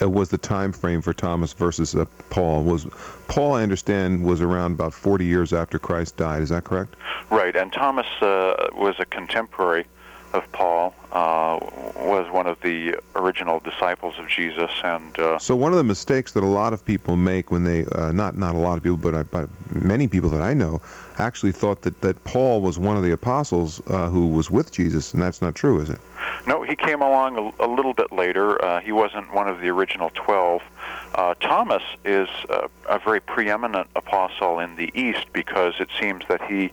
uh, 0.00 0.08
was 0.08 0.30
the 0.30 0.38
time 0.38 0.72
frame 0.72 1.02
for 1.02 1.12
Thomas 1.12 1.52
versus 1.52 1.94
uh, 1.94 2.06
Paul? 2.30 2.64
Was 2.64 2.86
Paul, 3.28 3.54
I 3.54 3.62
understand, 3.62 4.24
was 4.24 4.40
around 4.40 4.72
about 4.72 4.94
40 4.94 5.26
years 5.26 5.52
after 5.52 5.78
Christ 5.78 6.16
died. 6.16 6.40
Is 6.40 6.48
that 6.48 6.64
correct? 6.64 6.96
Right, 7.28 7.54
and 7.54 7.70
Thomas 7.72 8.06
uh, 8.22 8.68
was 8.72 8.94
a 8.98 9.04
contemporary 9.04 9.84
of 10.32 10.50
Paul, 10.52 10.94
uh, 11.12 11.58
was 11.96 12.30
one 12.30 12.46
of 12.46 12.60
the 12.62 12.98
original 13.14 13.60
disciples 13.60 14.14
of 14.18 14.28
Jesus, 14.28 14.70
and 14.82 15.18
uh, 15.18 15.38
so 15.38 15.54
one 15.54 15.72
of 15.72 15.78
the 15.78 15.84
mistakes 15.84 16.32
that 16.32 16.42
a 16.42 16.46
lot 16.46 16.72
of 16.72 16.84
people 16.84 17.16
make 17.16 17.50
when 17.50 17.64
they 17.64 17.84
uh, 17.86 18.12
not 18.12 18.36
not 18.36 18.54
a 18.54 18.58
lot 18.58 18.76
of 18.76 18.82
people, 18.82 18.96
but, 18.96 19.14
I, 19.14 19.22
but 19.24 19.48
many 19.70 20.08
people 20.08 20.30
that 20.30 20.40
I 20.40 20.54
know 20.54 20.80
actually 21.18 21.52
thought 21.52 21.82
that 21.82 22.00
that 22.00 22.22
Paul 22.24 22.62
was 22.62 22.78
one 22.78 22.96
of 22.96 23.02
the 23.02 23.12
apostles 23.12 23.82
uh, 23.88 24.08
who 24.08 24.28
was 24.28 24.50
with 24.50 24.72
Jesus, 24.72 25.12
and 25.12 25.22
that's 25.22 25.42
not 25.42 25.54
true, 25.54 25.80
is 25.80 25.90
it? 25.90 26.00
No, 26.46 26.62
he 26.62 26.76
came 26.76 27.02
along 27.02 27.36
a, 27.36 27.64
a 27.66 27.68
little 27.68 27.92
bit 27.92 28.10
later. 28.10 28.62
Uh, 28.64 28.80
he 28.80 28.92
wasn't 28.92 29.32
one 29.34 29.48
of 29.48 29.60
the 29.60 29.68
original 29.68 30.10
twelve. 30.14 30.62
Uh, 31.14 31.34
Thomas 31.40 31.82
is 32.04 32.28
a 32.88 32.98
very 32.98 33.20
preeminent 33.20 33.86
apostle 33.94 34.58
in 34.60 34.76
the 34.76 34.90
East 34.94 35.26
because 35.34 35.74
it 35.78 35.90
seems 36.00 36.24
that 36.28 36.42
he 36.42 36.72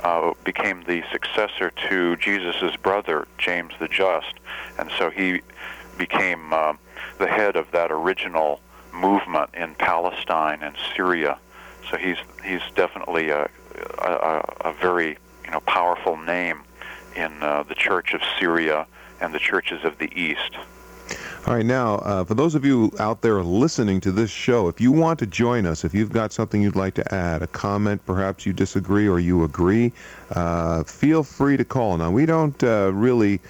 uh, 0.00 0.32
became 0.44 0.82
the 0.84 1.02
successor 1.12 1.70
to 1.88 2.16
Jesus' 2.16 2.76
brother, 2.76 3.26
James 3.38 3.72
the 3.78 3.88
Just. 3.88 4.34
And 4.78 4.90
so 4.98 5.10
he 5.10 5.40
became 5.98 6.52
uh, 6.52 6.74
the 7.18 7.26
head 7.26 7.56
of 7.56 7.70
that 7.72 7.90
original 7.92 8.60
movement 8.92 9.50
in 9.54 9.74
Palestine 9.74 10.62
and 10.62 10.74
Syria. 10.94 11.38
So 11.90 11.96
he's, 11.96 12.16
he's 12.44 12.62
definitely 12.74 13.30
a, 13.30 13.48
a, 13.98 14.44
a 14.62 14.72
very 14.80 15.18
you 15.44 15.50
know, 15.50 15.60
powerful 15.60 16.16
name 16.16 16.62
in 17.16 17.42
uh, 17.42 17.64
the 17.64 17.74
Church 17.74 18.14
of 18.14 18.22
Syria 18.38 18.86
and 19.20 19.34
the 19.34 19.38
churches 19.38 19.84
of 19.84 19.98
the 19.98 20.10
East. 20.18 20.56
All 21.46 21.54
right, 21.54 21.64
now, 21.64 21.96
uh, 21.96 22.24
for 22.24 22.34
those 22.34 22.54
of 22.54 22.64
you 22.64 22.92
out 22.98 23.22
there 23.22 23.42
listening 23.42 24.00
to 24.02 24.12
this 24.12 24.30
show, 24.30 24.68
if 24.68 24.80
you 24.80 24.92
want 24.92 25.18
to 25.20 25.26
join 25.26 25.66
us, 25.66 25.84
if 25.84 25.94
you've 25.94 26.12
got 26.12 26.32
something 26.32 26.62
you'd 26.62 26.76
like 26.76 26.94
to 26.94 27.14
add, 27.14 27.42
a 27.42 27.46
comment, 27.46 28.04
perhaps 28.04 28.44
you 28.44 28.52
disagree 28.52 29.08
or 29.08 29.18
you 29.18 29.42
agree, 29.44 29.92
uh, 30.32 30.84
feel 30.84 31.22
free 31.22 31.56
to 31.56 31.64
call. 31.64 31.96
Now, 31.96 32.10
we 32.10 32.26
don't 32.26 32.62
uh, 32.62 32.92
really 32.92 33.40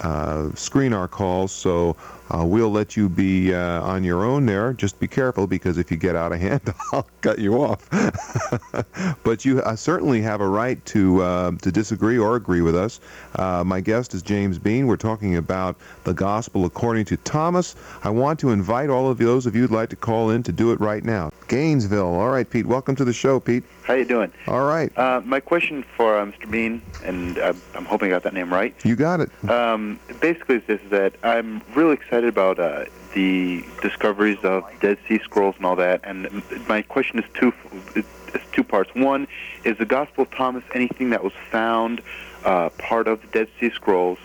uh, 0.00 0.50
screen 0.54 0.92
our 0.92 1.08
calls, 1.08 1.52
so 1.52 1.96
uh, 2.30 2.44
we'll 2.44 2.70
let 2.70 2.96
you 2.96 3.08
be 3.08 3.52
uh, 3.54 3.82
on 3.82 4.04
your 4.04 4.24
own 4.24 4.46
there. 4.46 4.72
Just 4.72 4.98
be 5.00 5.08
careful 5.08 5.46
because 5.46 5.78
if 5.78 5.90
you 5.90 5.96
get 5.96 6.14
out 6.14 6.32
of 6.32 6.40
hand, 6.40 6.60
I'll 6.92 7.06
cut 7.20 7.38
you 7.38 7.62
off. 7.62 7.88
but 9.24 9.44
you 9.44 9.60
uh, 9.60 9.76
certainly 9.76 10.20
have 10.22 10.40
a 10.40 10.48
right 10.48 10.84
to 10.86 11.22
uh, 11.22 11.50
to 11.62 11.72
disagree 11.72 12.18
or 12.18 12.36
agree 12.36 12.60
with 12.60 12.76
us. 12.76 13.00
Uh, 13.36 13.64
my 13.64 13.80
guest 13.80 14.14
is 14.14 14.22
James 14.22 14.58
Bean. 14.58 14.86
We're 14.86 14.96
talking 14.96 15.36
about 15.36 15.76
the 16.04 16.14
gospel 16.14 16.64
according 16.64 17.06
to 17.06 17.16
Thomas. 17.18 17.74
I 18.04 18.10
want 18.10 18.38
to 18.40 18.50
invite 18.50 18.90
all 18.90 19.10
of 19.10 19.18
those 19.18 19.46
of 19.46 19.54
you 19.54 19.62
who'd 19.62 19.70
like 19.70 19.90
to 19.90 19.96
call 19.96 20.30
in 20.30 20.42
to 20.44 20.52
do 20.52 20.72
it 20.72 20.80
right 20.80 21.04
now. 21.04 21.30
Gainesville. 21.48 22.14
All 22.14 22.30
right, 22.30 22.48
Pete. 22.48 22.66
Welcome 22.66 22.94
to 22.96 23.04
the 23.04 23.12
show, 23.12 23.40
Pete. 23.40 23.64
How 23.82 23.94
you 23.94 24.04
doing? 24.04 24.32
All 24.46 24.66
right. 24.66 24.96
Uh, 24.96 25.20
my 25.24 25.40
question 25.40 25.84
for 25.96 26.16
uh, 26.16 26.24
Mr. 26.24 26.48
Bean, 26.48 26.80
and 27.02 27.38
uh, 27.38 27.52
I'm 27.74 27.84
hoping 27.84 28.06
I 28.08 28.10
got 28.10 28.22
that 28.22 28.34
name 28.34 28.52
right. 28.52 28.72
You 28.84 28.94
got 28.94 29.20
it. 29.20 29.50
Um, 29.50 29.98
basically, 30.20 30.56
is 30.56 30.62
this 30.68 30.80
that 30.90 31.14
I'm 31.24 31.60
really 31.74 31.94
excited 31.94 32.19
about 32.28 32.58
uh, 32.58 32.84
the 33.14 33.64
discoveries 33.82 34.38
of 34.42 34.64
Dead 34.80 34.98
Sea 35.08 35.18
Scrolls 35.18 35.56
and 35.56 35.66
all 35.66 35.76
that. 35.76 36.00
And 36.04 36.42
my 36.68 36.82
question 36.82 37.18
is 37.18 37.24
two, 37.34 37.52
is 37.94 38.04
two 38.52 38.64
parts. 38.64 38.90
One 38.94 39.26
is 39.64 39.78
the 39.78 39.86
Gospel 39.86 40.22
of 40.22 40.30
Thomas 40.30 40.64
anything 40.74 41.10
that 41.10 41.24
was 41.24 41.32
found 41.50 42.02
uh, 42.44 42.70
part 42.70 43.08
of 43.08 43.20
the 43.22 43.26
Dead 43.28 43.48
Sea 43.58 43.70
Scrolls? 43.70 44.18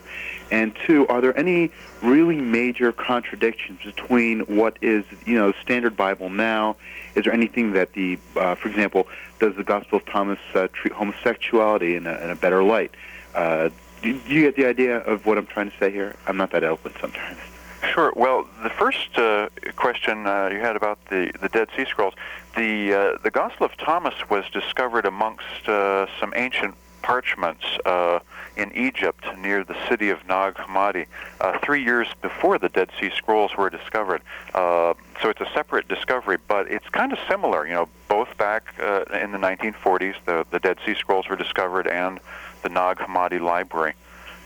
And 0.52 0.76
two, 0.86 1.08
are 1.08 1.22
there 1.22 1.38
any 1.38 1.72
really 2.04 2.40
major 2.40 2.92
contradictions 2.92 3.80
between 3.84 4.42
what 4.42 4.78
is, 4.82 5.04
you 5.26 5.36
know, 5.36 5.54
standard 5.64 5.98
Bible 5.98 6.30
now? 6.30 6.76
Is 7.16 7.24
there 7.24 7.34
anything 7.34 7.74
that 7.74 7.94
the, 7.94 8.20
uh, 8.36 8.56
for 8.56 8.70
example, 8.70 9.08
does 9.40 9.56
the 9.56 9.64
Gospel 9.64 9.98
of 9.98 10.06
Thomas 10.06 10.40
uh, 10.54 10.68
treat 10.72 10.94
homosexuality 10.94 11.96
in 11.96 12.06
a, 12.06 12.16
in 12.20 12.30
a 12.30 12.36
better 12.36 12.64
light? 12.64 12.92
Uh, 13.34 13.70
do, 14.04 14.20
do 14.20 14.34
you 14.34 14.42
get 14.42 14.56
the 14.56 14.68
idea 14.68 15.00
of 15.00 15.26
what 15.26 15.38
I'm 15.38 15.48
trying 15.48 15.72
to 15.72 15.78
say 15.78 15.92
here? 15.92 16.16
I'm 16.28 16.38
not 16.38 16.52
that 16.52 16.64
eloquent 16.64 16.96
sometimes. 17.02 17.40
Sure. 17.84 18.12
Well, 18.16 18.48
the 18.64 18.70
first 18.70 19.18
uh, 19.18 19.50
question 19.76 20.28
uh, 20.28 20.50
you 20.52 20.60
had 20.60 20.76
about 20.76 21.00
the, 21.10 21.32
the 21.42 21.50
Dead 21.50 21.70
Sea 21.76 21.86
Scrolls, 21.86 22.14
the 22.56 22.94
uh, 22.94 23.18
the 23.24 23.32
Gospel 23.32 23.66
of 23.66 23.78
Thomas 23.78 24.14
was 24.30 24.46
discovered 24.52 25.06
amongst 25.06 25.68
uh, 25.68 26.08
some 26.20 26.34
ancient 26.36 26.76
parchments 27.02 27.64
uh, 27.86 28.20
in 28.58 28.72
Egypt 28.76 29.24
near 29.38 29.64
the 29.64 29.76
city 29.88 30.10
of 30.10 30.26
Nag 30.28 30.56
Hammadi 30.56 31.06
uh, 31.40 31.60
three 31.64 31.84
years 31.84 32.08
before 32.22 32.58
the 32.58 32.70
Dead 32.70 32.90
Sea 33.00 33.12
Scrolls 33.16 33.56
were 33.56 33.70
discovered. 33.70 34.22
So 34.54 35.30
it's 35.30 35.42
a 35.42 35.50
separate 35.54 35.88
discovery, 35.88 36.38
but 36.48 36.70
it's 36.70 36.88
kind 36.90 37.14
of 37.14 37.20
similar. 37.30 37.68
You 37.68 37.74
know, 37.74 37.90
both 38.08 38.36
back 38.38 38.74
in 38.80 39.32
the 39.32 39.38
1940s, 39.38 40.16
the, 40.26 40.46
the 40.50 40.60
Dead 40.60 40.78
Sea 40.86 40.96
Scrolls 40.96 41.30
were 41.30 41.36
discovered 41.36 41.88
and 41.88 42.20
the 42.64 42.70
Nag 42.70 42.98
Hammadi 42.98 43.40
Library 43.40 43.94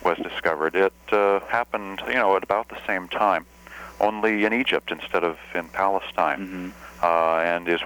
was 0.04 0.18
discovered. 0.18 0.76
It 0.76 0.94
uh, 1.12 1.40
happened, 1.42 2.02
you 2.08 2.14
know, 2.14 2.36
at 2.36 2.44
about 2.44 2.70
the 2.70 2.78
same 2.88 3.08
time, 3.08 3.46
only 4.00 4.46
in 4.46 4.54
Egypt 4.54 4.92
instead 4.92 5.24
of 5.24 5.38
in 5.54 5.68
Palestine. 5.70 6.40
Mm-hmm. 6.40 6.70
Uh, 7.02 7.40
and 7.40 7.68
is 7.70 7.80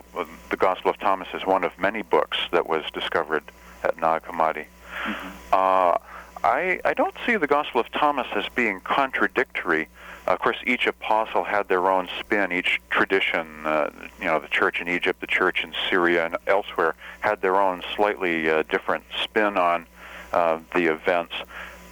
the 0.50 0.58
Gospel 0.58 0.90
of 0.90 0.98
Thomas 0.98 1.28
is 1.34 1.46
one 1.46 1.64
of 1.64 1.78
many 1.78 2.02
books 2.02 2.38
that 2.52 2.68
was 2.68 2.84
discovered 2.94 3.44
at 3.84 3.98
Nag 4.00 4.24
Hammadi. 4.24 4.66
Mm-hmm. 5.04 5.30
Uh, 5.52 5.98
I, 6.44 6.80
I 6.84 6.94
don't 6.94 7.16
see 7.26 7.38
the 7.38 7.48
Gospel 7.48 7.80
of 7.80 7.92
Thomas 7.92 8.28
as 8.36 8.46
being 8.50 8.82
contradictory. 8.82 9.88
Of 10.26 10.40
course, 10.40 10.58
each 10.66 10.88
apostle 10.88 11.44
had 11.44 11.68
their 11.68 11.90
own 11.90 12.10
spin. 12.20 12.52
Each 12.52 12.82
tradition, 12.90 13.66
uh, 13.66 13.92
you 14.20 14.26
know, 14.26 14.40
the 14.40 14.48
church 14.48 14.82
in 14.82 14.88
Egypt, 14.88 15.22
the 15.22 15.28
church 15.28 15.64
in 15.64 15.74
Syria, 15.90 16.26
and 16.26 16.38
elsewhere 16.48 16.96
had 17.20 17.42
their 17.42 17.60
own 17.62 17.84
slightly 17.96 18.50
uh, 18.50 18.64
different 18.64 19.04
spin 19.22 19.58
on 19.58 19.86
uh, 20.32 20.60
the 20.74 20.92
events. 20.92 21.34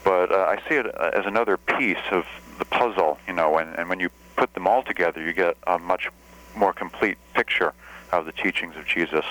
But 0.03 0.31
uh, 0.31 0.46
I 0.50 0.58
see 0.67 0.75
it 0.75 0.88
as 0.88 1.25
another 1.25 1.58
piece 1.58 1.98
of 2.12 2.25
the 2.60 2.65
puzzle, 2.65 3.20
you 3.27 3.34
know, 3.34 3.58
and, 3.58 3.77
and 3.77 3.89
when 3.89 4.00
you 4.00 4.10
put 4.36 4.53
them 4.53 4.67
all 4.67 4.84
together, 4.84 5.22
you 5.22 5.34
get 5.34 5.58
a 5.67 5.77
much 5.77 6.10
more 6.55 6.74
complete 6.74 7.17
picture 7.34 7.74
of 8.12 8.25
the 8.25 8.31
teachings 8.31 8.75
of 8.75 8.86
Jesus. 8.86 9.25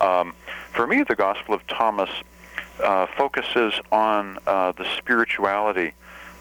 Um, 0.00 0.34
for 0.72 0.86
me, 0.86 1.02
the 1.02 1.16
Gospel 1.16 1.54
of 1.54 1.66
Thomas 1.66 2.10
uh, 2.82 3.06
focuses 3.16 3.74
on 3.92 4.38
uh, 4.46 4.72
the 4.72 4.86
spirituality 4.96 5.92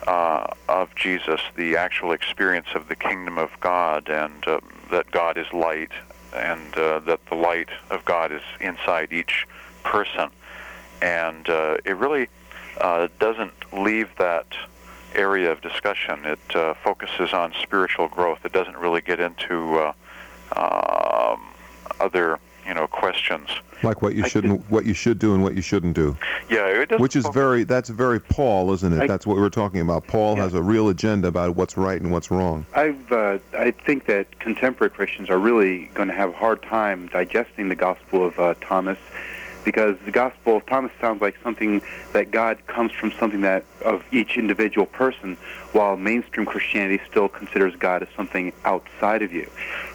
uh, 0.08 0.48
of 0.68 0.94
Jesus, 0.96 1.42
the 1.56 1.78
actual 1.78 2.12
experience 2.12 2.68
of 2.76 2.88
the 2.88 2.96
kingdom 2.96 3.38
of 3.38 3.52
God, 3.60 4.10
and 4.10 4.48
uh, 4.48 4.60
that 4.92 5.10
God 5.12 5.38
is 5.38 5.52
light, 5.54 5.92
and 6.36 6.76
uh, 6.78 7.00
that 7.00 7.26
the 7.28 7.36
light 7.36 7.70
of 7.90 8.04
God 8.06 8.32
is 8.32 8.42
inside 8.60 9.14
each 9.14 9.48
person. 9.84 10.30
And 11.02 11.48
uh, 11.50 11.78
it 11.86 11.96
really 11.98 12.28
doesn't 12.80 13.54
leave 13.74 14.10
that 14.18 14.48
area 15.16 15.52
of 15.52 15.62
discussion. 15.62 16.26
It 16.26 16.76
focuses 16.84 17.34
on 17.34 17.54
spiritual 17.62 18.08
growth. 18.08 18.46
It 18.46 18.52
doesn't 18.54 18.78
really 18.78 19.02
get 19.02 19.20
into 19.20 19.94
um, 20.56 21.42
other 22.00 22.40
you 22.68 22.74
know, 22.74 22.88
questions. 22.88 23.50
Like 23.84 24.02
what 24.02 24.16
you 24.16 24.24
I 24.24 24.28
shouldn't, 24.30 24.70
what 24.72 24.86
you 24.86 24.94
should 24.94 25.20
do 25.20 25.34
and 25.34 25.44
what 25.44 25.54
you 25.56 25.62
shouldn't 25.62 25.94
do. 25.96 26.16
Yeah, 26.50 26.68
it 26.68 26.88
doesn't 26.88 27.02
Which 27.02 27.18
is 27.18 27.24
focus- 27.26 27.34
very, 27.36 27.64
that's 27.66 27.90
very 27.90 28.22
Paul, 28.22 28.72
isn't 28.72 28.94
it? 28.94 29.02
I- 29.02 29.08
that's 29.08 29.28
what 29.28 29.36
we 29.36 29.42
were 29.42 29.50
talking 29.50 29.82
about. 29.82 30.08
Paul 30.08 30.38
Yeah. 30.38 30.44
has 30.44 30.54
a 30.54 30.62
real 30.62 30.88
agenda 30.88 31.28
about 31.28 31.58
what's 31.58 31.76
right 31.76 32.00
and 32.00 32.10
what's 32.10 32.32
wrong. 32.32 32.66
I've, 32.74 33.12
uh, 33.12 33.40
I 33.58 33.72
think 33.72 34.06
that 34.06 34.40
contemporary 34.40 34.92
Christians 34.92 35.30
are 35.30 35.38
really 35.38 35.90
going 35.94 36.08
to 36.08 36.14
have 36.14 36.30
a 36.30 36.38
hard 36.38 36.62
time 36.62 37.08
digesting 37.12 37.68
the 37.68 37.76
Gospel 37.76 38.26
of 38.26 38.40
uh, 38.40 38.54
Thomas 38.62 38.98
because 39.64 39.98
the 40.06 40.12
Gospel 40.12 40.58
of 40.58 40.66
Thomas 40.66 40.92
sounds 41.00 41.22
like 41.22 41.36
something 41.44 41.82
that 42.14 42.32
God 42.32 42.66
comes 42.68 42.92
from 42.92 43.12
something 43.14 43.42
that 43.42 43.64
of 43.84 44.04
each 44.12 44.38
individual 44.38 44.86
person, 44.86 45.36
while 45.72 45.98
mainstream 45.98 46.46
Christianity 46.46 47.02
still 47.10 47.30
considers 47.30 47.76
God 47.76 48.04
as 48.04 48.10
something 48.16 48.54
outside 48.66 49.22
of 49.22 49.32
you. 49.34 49.50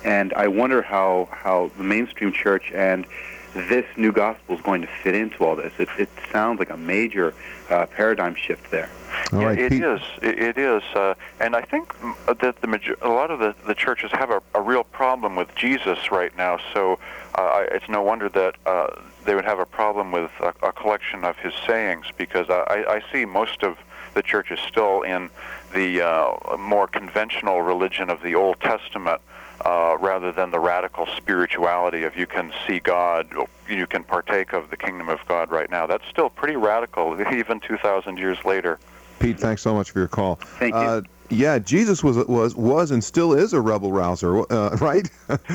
And 0.04 0.32
I 0.34 0.48
wonder 0.48 0.82
how, 0.82 1.28
how 1.32 1.70
the 1.76 1.84
mainstream 1.84 2.32
church 2.32 2.72
and 2.72 3.06
this 3.54 3.86
new 3.96 4.12
gospel 4.12 4.54
is 4.56 4.60
going 4.62 4.82
to 4.82 4.88
fit 5.02 5.14
into 5.14 5.44
all 5.44 5.56
this. 5.56 5.72
It, 5.78 5.88
it 5.98 6.08
sounds 6.30 6.58
like 6.58 6.70
a 6.70 6.76
major 6.76 7.34
uh, 7.70 7.86
paradigm 7.86 8.34
shift 8.34 8.70
there. 8.70 8.88
All 9.32 9.40
yeah, 9.40 9.46
right, 9.48 9.58
it 9.58 9.70
Pete. 9.70 9.82
is. 9.82 10.00
It, 10.22 10.38
it 10.38 10.58
is, 10.58 10.82
uh, 10.94 11.14
and 11.40 11.56
I 11.56 11.62
think 11.62 11.88
mm, 11.94 12.38
that 12.40 12.60
the 12.60 12.66
major- 12.66 12.98
a 13.00 13.08
lot 13.08 13.30
of 13.30 13.38
the, 13.38 13.54
the 13.66 13.74
churches 13.74 14.10
have 14.12 14.30
a, 14.30 14.42
a 14.54 14.60
real 14.60 14.84
problem 14.84 15.34
with 15.34 15.52
Jesus 15.54 16.12
right 16.12 16.36
now. 16.36 16.58
So 16.74 16.98
uh, 17.36 17.40
I- 17.42 17.68
it's 17.72 17.88
no 17.88 18.02
wonder 18.02 18.28
that 18.28 18.54
uh, 18.66 18.88
they 19.28 19.34
would 19.34 19.44
have 19.44 19.58
a 19.58 19.66
problem 19.66 20.10
with 20.10 20.30
a, 20.40 20.54
a 20.62 20.72
collection 20.72 21.22
of 21.22 21.36
his 21.36 21.52
sayings, 21.66 22.06
because 22.16 22.48
I, 22.48 22.84
I 22.88 23.12
see 23.12 23.26
most 23.26 23.62
of 23.62 23.76
the 24.14 24.22
church 24.22 24.50
is 24.50 24.58
still 24.60 25.02
in 25.02 25.28
the 25.74 26.00
uh, 26.00 26.56
more 26.56 26.88
conventional 26.88 27.60
religion 27.60 28.08
of 28.08 28.22
the 28.22 28.34
Old 28.34 28.58
Testament. 28.60 29.20
Uh, 29.64 29.96
rather 29.98 30.30
than 30.30 30.52
the 30.52 30.60
radical 30.60 31.04
spirituality 31.16 32.04
of 32.04 32.16
you 32.16 32.28
can 32.28 32.52
see 32.64 32.78
God, 32.78 33.28
you 33.68 33.88
can 33.88 34.04
partake 34.04 34.52
of 34.52 34.70
the 34.70 34.76
kingdom 34.76 35.08
of 35.08 35.18
God 35.26 35.50
right 35.50 35.68
now. 35.68 35.84
That's 35.84 36.06
still 36.08 36.30
pretty 36.30 36.54
radical, 36.54 37.20
even 37.32 37.58
2,000 37.58 38.18
years 38.18 38.38
later. 38.44 38.78
Pete, 39.18 39.40
thanks 39.40 39.60
so 39.62 39.74
much 39.74 39.90
for 39.90 39.98
your 39.98 40.06
call. 40.06 40.36
Thank 40.36 40.74
you. 40.74 40.80
Uh, 40.80 41.02
yeah, 41.30 41.58
Jesus 41.58 42.02
was 42.02 42.16
was 42.26 42.54
was 42.54 42.90
and 42.90 43.02
still 43.02 43.32
is 43.32 43.52
a 43.52 43.60
rebel 43.60 43.92
rouser, 43.92 44.40
uh, 44.52 44.76
right? 44.80 45.10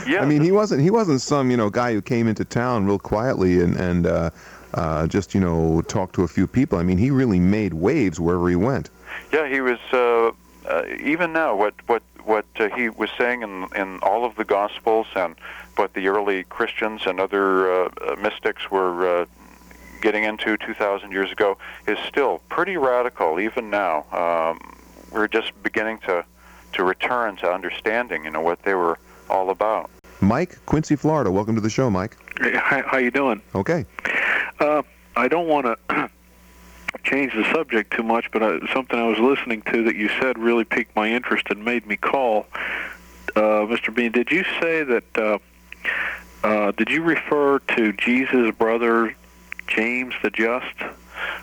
Yeah. 0.07 0.21
I 0.21 0.25
mean, 0.25 0.41
he 0.41 0.51
wasn't 0.51 0.81
he 0.81 0.91
wasn't 0.91 1.21
some 1.21 1.49
you 1.51 1.57
know 1.57 1.69
guy 1.69 1.93
who 1.93 2.01
came 2.01 2.27
into 2.27 2.45
town 2.45 2.85
real 2.85 2.99
quietly 2.99 3.61
and 3.61 3.75
and 3.75 4.05
uh, 4.05 4.29
uh, 4.73 5.07
just 5.07 5.33
you 5.33 5.41
know 5.41 5.81
talked 5.83 6.15
to 6.15 6.23
a 6.23 6.27
few 6.27 6.47
people. 6.47 6.77
I 6.77 6.83
mean, 6.83 6.97
he 6.97 7.11
really 7.11 7.39
made 7.39 7.73
waves 7.73 8.19
wherever 8.19 8.47
he 8.49 8.55
went. 8.55 8.89
Yeah, 9.31 9.47
he 9.47 9.61
was. 9.61 9.79
Uh, 9.91 10.31
uh, 10.69 10.83
even 11.03 11.33
now, 11.33 11.55
what 11.55 11.73
what 11.87 12.03
what 12.23 12.45
uh, 12.57 12.69
he 12.69 12.89
was 12.89 13.09
saying 13.17 13.41
in 13.41 13.67
in 13.75 13.99
all 13.99 14.25
of 14.25 14.35
the 14.35 14.45
Gospels 14.45 15.07
and 15.15 15.35
what 15.75 15.93
the 15.93 16.07
early 16.07 16.43
Christians 16.43 17.01
and 17.05 17.19
other 17.19 17.89
mystics 18.21 18.69
were 18.69 19.21
uh, 19.21 19.25
getting 20.03 20.25
into 20.25 20.57
2,000 20.57 21.11
years 21.11 21.31
ago 21.31 21.57
is 21.87 21.97
still 21.99 22.41
pretty 22.49 22.75
radical. 22.75 23.39
Even 23.39 23.69
now, 23.69 24.05
um, 24.11 24.72
we're 25.13 25.27
just 25.27 25.51
beginning 25.63 25.99
to 25.99 26.25
to 26.73 26.83
return 26.83 27.35
to 27.37 27.51
understanding, 27.51 28.25
you 28.25 28.31
know, 28.31 28.41
what 28.41 28.63
they 28.63 28.73
were 28.73 28.97
all 29.29 29.51
about. 29.51 29.91
Mike, 30.21 30.57
Quincy, 30.65 30.95
Florida. 30.95 31.31
Welcome 31.31 31.53
to 31.55 31.61
the 31.61 31.69
show, 31.69 31.89
Mike. 31.89 32.17
Hey, 32.41 32.55
How, 32.55 32.81
how 32.81 32.97
you 32.97 33.11
doing? 33.11 33.41
Okay. 33.53 33.85
Uh, 34.59 34.81
I 35.15 35.27
don't 35.27 35.47
want 35.47 35.67
to 35.89 36.09
change 37.03 37.33
the 37.33 37.43
subject 37.53 37.93
too 37.93 38.01
much, 38.01 38.31
but 38.31 38.41
uh, 38.41 38.59
something 38.73 38.97
I 38.97 39.07
was 39.07 39.19
listening 39.19 39.61
to 39.71 39.83
that 39.83 39.95
you 39.95 40.09
said 40.19 40.39
really 40.39 40.63
piqued 40.63 40.95
my 40.95 41.09
interest 41.09 41.45
and 41.49 41.63
made 41.63 41.85
me 41.85 41.95
call. 41.95 42.47
Uh, 43.35 43.65
Mr. 43.69 43.93
Bean, 43.93 44.11
did 44.11 44.31
you 44.31 44.43
say 44.59 44.83
that? 44.83 45.17
Uh, 45.17 45.37
uh, 46.43 46.71
did 46.71 46.89
you 46.89 47.03
refer 47.03 47.59
to 47.59 47.93
Jesus' 47.93 48.53
brother 48.55 49.15
James 49.67 50.13
the 50.23 50.29
Just? 50.29 50.75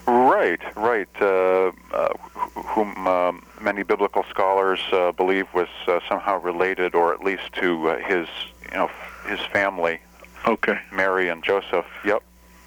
Right, 0.06 0.60
right. 0.76 1.08
Uh, 1.20 1.72
uh, 1.92 2.09
wh- 2.16 2.64
whom 2.66 3.06
um, 3.06 3.46
many 3.61 3.83
biblical 3.83 4.24
scholars 4.30 4.80
uh, 4.92 5.12
believe 5.12 5.46
was 5.54 5.68
uh, 5.87 6.00
somehow 6.09 6.40
related, 6.40 6.94
or 6.94 7.12
at 7.14 7.22
least 7.22 7.52
to 7.54 7.90
uh, 7.90 7.98
his, 7.98 8.26
you 8.70 8.76
know, 8.76 8.87
f- 8.87 9.26
his 9.28 9.40
family, 9.52 10.00
Okay. 10.46 10.78
Mary 10.92 11.28
and 11.28 11.44
Joseph. 11.44 11.85
Yep. 12.04 12.22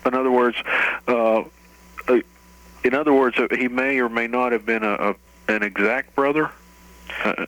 In 0.06 0.14
other 0.14 0.32
words, 0.32 0.58
uh, 1.08 1.44
in 2.84 2.94
other 2.94 3.14
words, 3.14 3.38
he 3.58 3.68
may 3.68 4.00
or 4.00 4.10
may 4.10 4.28
not 4.28 4.52
have 4.52 4.66
been 4.66 4.84
a, 4.84 4.94
a 4.94 5.16
an 5.48 5.64
exact 5.64 6.16
brother. 6.16 6.52
Uh, 7.24 7.46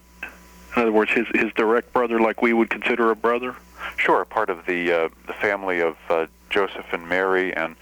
in 0.76 0.82
other 0.82 0.92
words, 0.92 1.12
his 1.12 1.28
his 1.36 1.54
direct 1.54 1.94
brother, 1.94 2.20
like 2.20 2.42
we 2.42 2.54
would 2.54 2.70
consider 2.70 3.12
a 3.12 3.16
brother. 3.16 3.56
Sure, 3.98 4.26
part 4.26 4.50
of 4.50 4.66
the 4.66 4.92
uh, 4.92 5.10
the 5.28 5.34
family 5.34 5.80
of 5.82 5.96
uh, 6.10 6.26
Joseph 6.50 6.86
and 6.92 7.08
Mary, 7.08 7.56
and 7.56 7.76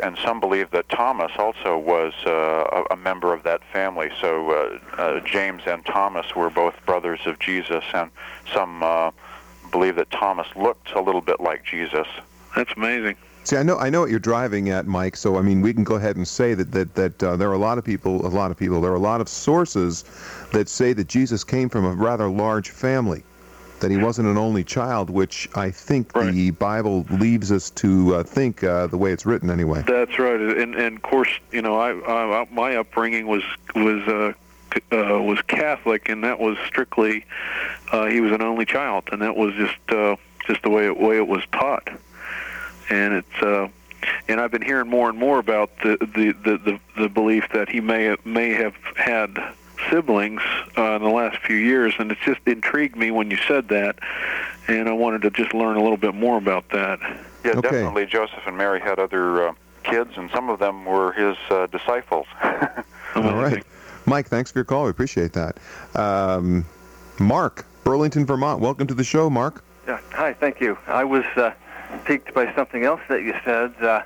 and 0.00 0.16
some 0.18 0.40
believe 0.40 0.70
that 0.70 0.88
Thomas 0.88 1.32
also 1.38 1.78
was 1.78 2.12
uh, 2.26 2.30
a, 2.30 2.94
a 2.94 2.96
member 2.96 3.32
of 3.32 3.42
that 3.44 3.62
family. 3.72 4.10
So 4.20 4.50
uh, 4.50 4.78
uh, 5.00 5.20
James 5.20 5.62
and 5.66 5.84
Thomas 5.86 6.34
were 6.34 6.50
both 6.50 6.74
brothers 6.86 7.20
of 7.26 7.38
Jesus, 7.38 7.84
and 7.94 8.10
some 8.52 8.82
uh, 8.82 9.10
believe 9.70 9.96
that 9.96 10.10
Thomas 10.10 10.46
looked 10.56 10.92
a 10.92 11.00
little 11.00 11.20
bit 11.20 11.40
like 11.40 11.64
Jesus. 11.64 12.06
That's 12.56 12.72
amazing. 12.76 13.16
See, 13.44 13.56
I 13.56 13.62
know 13.62 13.78
I 13.78 13.88
know 13.88 14.02
what 14.02 14.10
you're 14.10 14.18
driving 14.18 14.68
at, 14.68 14.86
Mike. 14.86 15.16
So 15.16 15.36
I 15.38 15.42
mean, 15.42 15.62
we 15.62 15.72
can 15.72 15.84
go 15.84 15.94
ahead 15.94 16.16
and 16.16 16.28
say 16.28 16.54
that 16.54 16.72
that 16.72 16.94
that 16.94 17.22
uh, 17.22 17.36
there 17.36 17.48
are 17.48 17.54
a 17.54 17.58
lot 17.58 17.78
of 17.78 17.84
people, 17.84 18.26
a 18.26 18.28
lot 18.28 18.50
of 18.50 18.56
people, 18.56 18.80
there 18.80 18.92
are 18.92 18.96
a 18.96 18.98
lot 18.98 19.20
of 19.20 19.28
sources 19.28 20.04
that 20.52 20.68
say 20.68 20.92
that 20.92 21.08
Jesus 21.08 21.42
came 21.42 21.68
from 21.68 21.84
a 21.84 21.92
rather 21.92 22.28
large 22.28 22.70
family, 22.70 23.22
that 23.80 23.90
he 23.90 23.96
wasn't 23.96 24.28
an 24.28 24.38
only 24.38 24.64
child, 24.64 25.10
which 25.10 25.48
I 25.54 25.70
think 25.70 26.12
the 26.12 26.50
Bible 26.50 27.06
leaves 27.10 27.50
us 27.52 27.70
to 27.70 28.16
uh, 28.16 28.22
think 28.22 28.62
uh, 28.62 28.86
the 28.86 28.98
way 28.98 29.12
it's 29.12 29.26
written 29.26 29.50
anyway. 29.50 29.82
That's 29.86 30.18
right, 30.18 30.40
and 30.40 30.74
and 30.74 30.96
of 30.96 31.02
course, 31.02 31.30
you 31.52 31.62
know, 31.62 31.78
I, 31.78 32.40
I 32.40 32.46
my 32.50 32.76
upbringing 32.76 33.26
was 33.26 33.42
was 33.74 34.06
uh, 34.08 34.32
uh, 34.92 35.22
was 35.22 35.40
Catholic, 35.42 36.08
and 36.08 36.24
that 36.24 36.38
was 36.38 36.56
strictly 36.66 37.24
uh, 37.92 38.06
he 38.06 38.20
was 38.20 38.32
an 38.32 38.42
only 38.42 38.64
child, 38.64 39.08
and 39.12 39.22
that 39.22 39.36
was 39.36 39.54
just 39.54 39.78
uh, 39.88 40.16
just 40.46 40.62
the 40.62 40.70
way 40.70 40.86
it, 40.86 40.98
way 40.98 41.16
it 41.16 41.26
was 41.26 41.42
taught, 41.52 41.88
and 42.88 43.14
it's. 43.14 43.42
Uh, 43.42 43.68
and 44.28 44.40
I've 44.40 44.50
been 44.50 44.62
hearing 44.62 44.88
more 44.88 45.10
and 45.10 45.18
more 45.18 45.38
about 45.38 45.70
the 45.82 45.98
the, 46.00 46.32
the, 46.32 46.56
the, 46.56 46.80
the 47.02 47.08
belief 47.10 47.44
that 47.52 47.68
he 47.68 47.80
may 47.80 48.16
may 48.24 48.50
have 48.50 48.74
had 48.96 49.38
siblings 49.88 50.42
uh, 50.76 50.96
in 50.96 51.02
the 51.02 51.08
last 51.08 51.38
few 51.38 51.56
years, 51.56 51.94
and 51.98 52.10
it 52.12 52.18
just 52.24 52.40
intrigued 52.46 52.96
me 52.96 53.10
when 53.10 53.30
you 53.30 53.36
said 53.48 53.68
that, 53.68 53.98
and 54.68 54.88
I 54.88 54.92
wanted 54.92 55.22
to 55.22 55.30
just 55.30 55.54
learn 55.54 55.76
a 55.76 55.82
little 55.82 55.96
bit 55.96 56.14
more 56.14 56.36
about 56.38 56.68
that. 56.70 56.98
Yeah, 57.44 57.52
Okay. 57.52 57.60
definitely. 57.62 58.06
Joseph 58.06 58.40
and 58.46 58.56
Mary 58.56 58.80
had 58.80 58.98
other 58.98 59.48
uh, 59.48 59.52
kids, 59.84 60.10
and 60.16 60.30
some 60.30 60.50
of 60.50 60.58
them 60.58 60.84
were 60.84 61.12
his 61.12 61.36
uh, 61.50 61.66
disciples. 61.68 62.26
All 63.14 63.34
right, 63.34 63.64
Mike. 64.06 64.26
Thanks 64.28 64.52
for 64.52 64.58
your 64.58 64.64
call. 64.64 64.84
We 64.84 64.90
appreciate 64.90 65.32
that. 65.32 65.56
Um, 65.94 66.66
Mark, 67.18 67.64
Burlington, 67.84 68.26
Vermont. 68.26 68.60
Welcome 68.60 68.86
to 68.88 68.94
the 68.94 69.04
show, 69.04 69.30
Mark. 69.30 69.64
Yeah, 69.86 69.98
hi, 70.12 70.32
thank 70.34 70.60
you. 70.60 70.76
I 70.86 71.04
was 71.04 71.24
uh, 71.36 71.52
piqued 72.04 72.32
by 72.34 72.54
something 72.54 72.84
else 72.84 73.00
that 73.08 73.22
you 73.22 73.34
said 73.44 73.74
uh, 73.82 74.02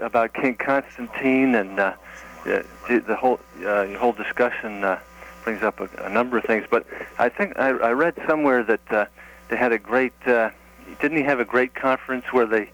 about 0.00 0.34
King 0.34 0.54
Constantine, 0.56 1.54
and 1.54 1.80
uh, 1.80 1.94
the, 2.44 2.64
the 3.06 3.16
whole 3.16 3.40
uh, 3.64 3.86
whole 3.98 4.12
discussion 4.12 4.84
uh, 4.84 4.98
brings 5.44 5.62
up 5.62 5.80
a, 5.80 5.88
a 6.04 6.08
number 6.08 6.38
of 6.38 6.44
things. 6.44 6.66
But 6.70 6.86
I 7.18 7.28
think 7.28 7.58
I, 7.58 7.68
I 7.68 7.92
read 7.92 8.14
somewhere 8.26 8.62
that 8.64 8.92
uh, 8.92 9.06
they 9.48 9.56
had 9.56 9.72
a 9.72 9.78
great. 9.78 10.12
Uh, 10.26 10.50
didn't 11.00 11.16
he 11.18 11.22
have 11.24 11.40
a 11.40 11.44
great 11.44 11.74
conference 11.74 12.24
where 12.32 12.46
they 12.46 12.70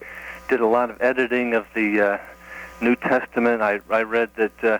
did 0.49 0.61
a 0.61 0.67
lot 0.67 0.91
of 0.91 1.01
editing 1.03 1.55
of 1.55 1.67
the 1.75 2.01
uh, 2.01 2.19
New 2.81 2.97
Testament? 2.97 3.63
I 3.63 3.81
I 3.91 4.03
read 4.03 4.31
that. 4.37 4.65
Uh, 4.65 4.79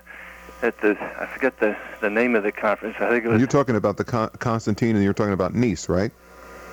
at 0.63 0.81
the 0.81 0.97
I 1.21 1.27
forget 1.27 1.61
the 1.61 1.77
the 2.01 2.09
name 2.09 2.35
of 2.35 2.43
the 2.43 2.51
conference. 2.51 2.97
I 2.99 3.11
think 3.11 3.27
it 3.27 3.29
was 3.29 3.39
You're 3.39 3.47
talking 3.47 3.77
about 3.77 3.99
the 3.99 4.05
Con- 4.05 4.31
Constantine, 4.39 4.95
and 4.97 5.05
you're 5.05 5.13
talking 5.13 5.35
about 5.35 5.55
Nice, 5.55 5.87
right? 5.87 6.11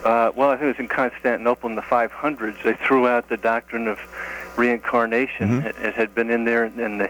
Uh, 0.06 0.32
well, 0.36 0.50
I 0.50 0.54
think 0.56 0.64
it 0.64 0.68
was 0.68 0.80
in 0.80 0.88
Constantinople 0.88 1.70
in 1.70 1.76
the 1.76 1.82
500s. 1.82 2.62
They 2.64 2.74
threw 2.74 3.08
out 3.08 3.28
the 3.28 3.38
doctrine 3.38 3.88
of 3.90 4.00
reincarnation. 4.58 5.62
Mhm. 5.62 5.66
It, 5.66 5.76
it 5.78 5.94
had 5.96 6.14
been 6.16 6.30
in 6.30 6.46
there, 6.46 6.64
and 6.66 7.02
the, 7.02 7.10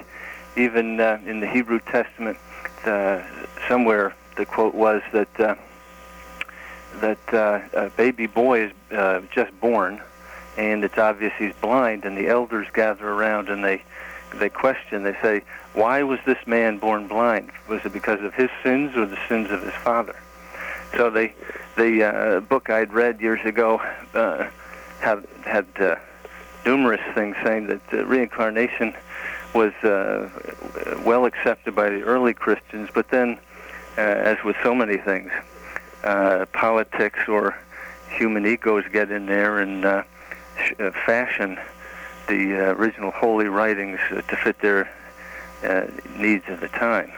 even 0.55 0.99
uh, 0.99 1.19
in 1.25 1.39
the 1.39 1.47
Hebrew 1.47 1.79
Testament, 1.79 2.37
uh, 2.85 3.21
somewhere 3.67 4.15
the 4.35 4.45
quote 4.45 4.73
was 4.73 5.01
that 5.11 5.39
uh, 5.39 5.55
that 6.95 7.33
uh, 7.33 7.61
a 7.73 7.89
baby 7.89 8.27
boy 8.27 8.65
is 8.65 8.71
uh, 8.91 9.21
just 9.33 9.57
born, 9.59 10.01
and 10.57 10.83
it's 10.83 10.97
obvious 10.97 11.33
he's 11.37 11.53
blind, 11.61 12.05
and 12.05 12.17
the 12.17 12.27
elders 12.27 12.67
gather 12.73 13.07
around 13.07 13.49
and 13.49 13.63
they 13.63 13.81
they 14.35 14.49
question. 14.49 15.03
They 15.03 15.17
say, 15.21 15.41
"Why 15.73 16.03
was 16.03 16.19
this 16.25 16.45
man 16.45 16.77
born 16.77 17.07
blind? 17.07 17.51
Was 17.67 17.83
it 17.85 17.93
because 17.93 18.21
of 18.21 18.33
his 18.33 18.49
sins 18.61 18.95
or 18.95 19.05
the 19.05 19.19
sins 19.27 19.51
of 19.51 19.61
his 19.61 19.73
father?" 19.73 20.15
So 20.97 21.09
they 21.09 21.33
the 21.75 22.03
uh, 22.03 22.39
book 22.41 22.69
I'd 22.69 22.93
read 22.93 23.21
years 23.21 23.43
ago 23.45 23.81
had 24.99 25.25
had 25.43 25.65
numerous 26.65 27.01
things 27.13 27.35
saying 27.43 27.67
that 27.67 28.07
reincarnation 28.07 28.93
was 29.53 29.73
uh, 29.83 30.29
well 31.05 31.25
accepted 31.25 31.75
by 31.75 31.89
the 31.89 32.01
early 32.01 32.33
Christians, 32.33 32.89
but 32.93 33.09
then, 33.09 33.37
uh, 33.97 34.01
as 34.01 34.43
with 34.43 34.55
so 34.63 34.73
many 34.73 34.97
things, 34.97 35.31
uh, 36.03 36.45
politics 36.53 37.19
or 37.27 37.55
human 38.09 38.45
egos 38.45 38.83
get 38.91 39.11
in 39.11 39.25
there, 39.25 39.59
and 39.59 39.85
uh, 39.85 40.03
sh- 40.57 40.73
uh, 40.79 40.91
fashion 41.05 41.57
the 42.27 42.55
uh, 42.55 42.73
original 42.75 43.11
holy 43.11 43.47
writings 43.47 43.99
uh, 44.11 44.21
to 44.21 44.35
fit 44.35 44.59
their 44.59 44.89
uh, 45.63 45.85
needs 46.17 46.45
of 46.47 46.59
the 46.61 46.69
time. 46.69 47.11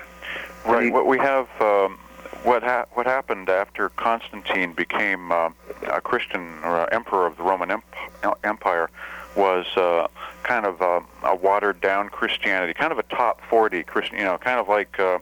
Right. 0.65 0.91
What 0.91 1.05
we 1.05 1.19
have, 1.19 1.47
um, 1.61 1.99
what 2.43 2.63
ha- 2.63 2.85
what 2.93 3.05
happened 3.05 3.49
after 3.49 3.89
Constantine 3.89 4.73
became 4.73 5.31
uh, 5.31 5.49
a 5.87 6.01
Christian 6.01 6.59
or 6.63 6.91
emperor 6.93 7.27
of 7.27 7.37
the 7.37 7.43
Roman 7.43 7.71
Emp- 7.71 7.95
Empire 8.43 8.89
was 9.35 9.65
uh, 9.75 10.07
kind 10.43 10.65
of 10.65 10.81
a, 10.81 11.03
a 11.23 11.35
watered 11.35 11.81
down 11.81 12.09
Christianity, 12.09 12.73
kind 12.73 12.91
of 12.91 12.99
a 12.99 13.03
top 13.03 13.41
40 13.49 13.83
Christian, 13.83 14.17
you 14.17 14.23
know, 14.23 14.37
kind 14.37 14.59
of 14.59 14.67
like 14.67 14.99
uh, 14.99 15.19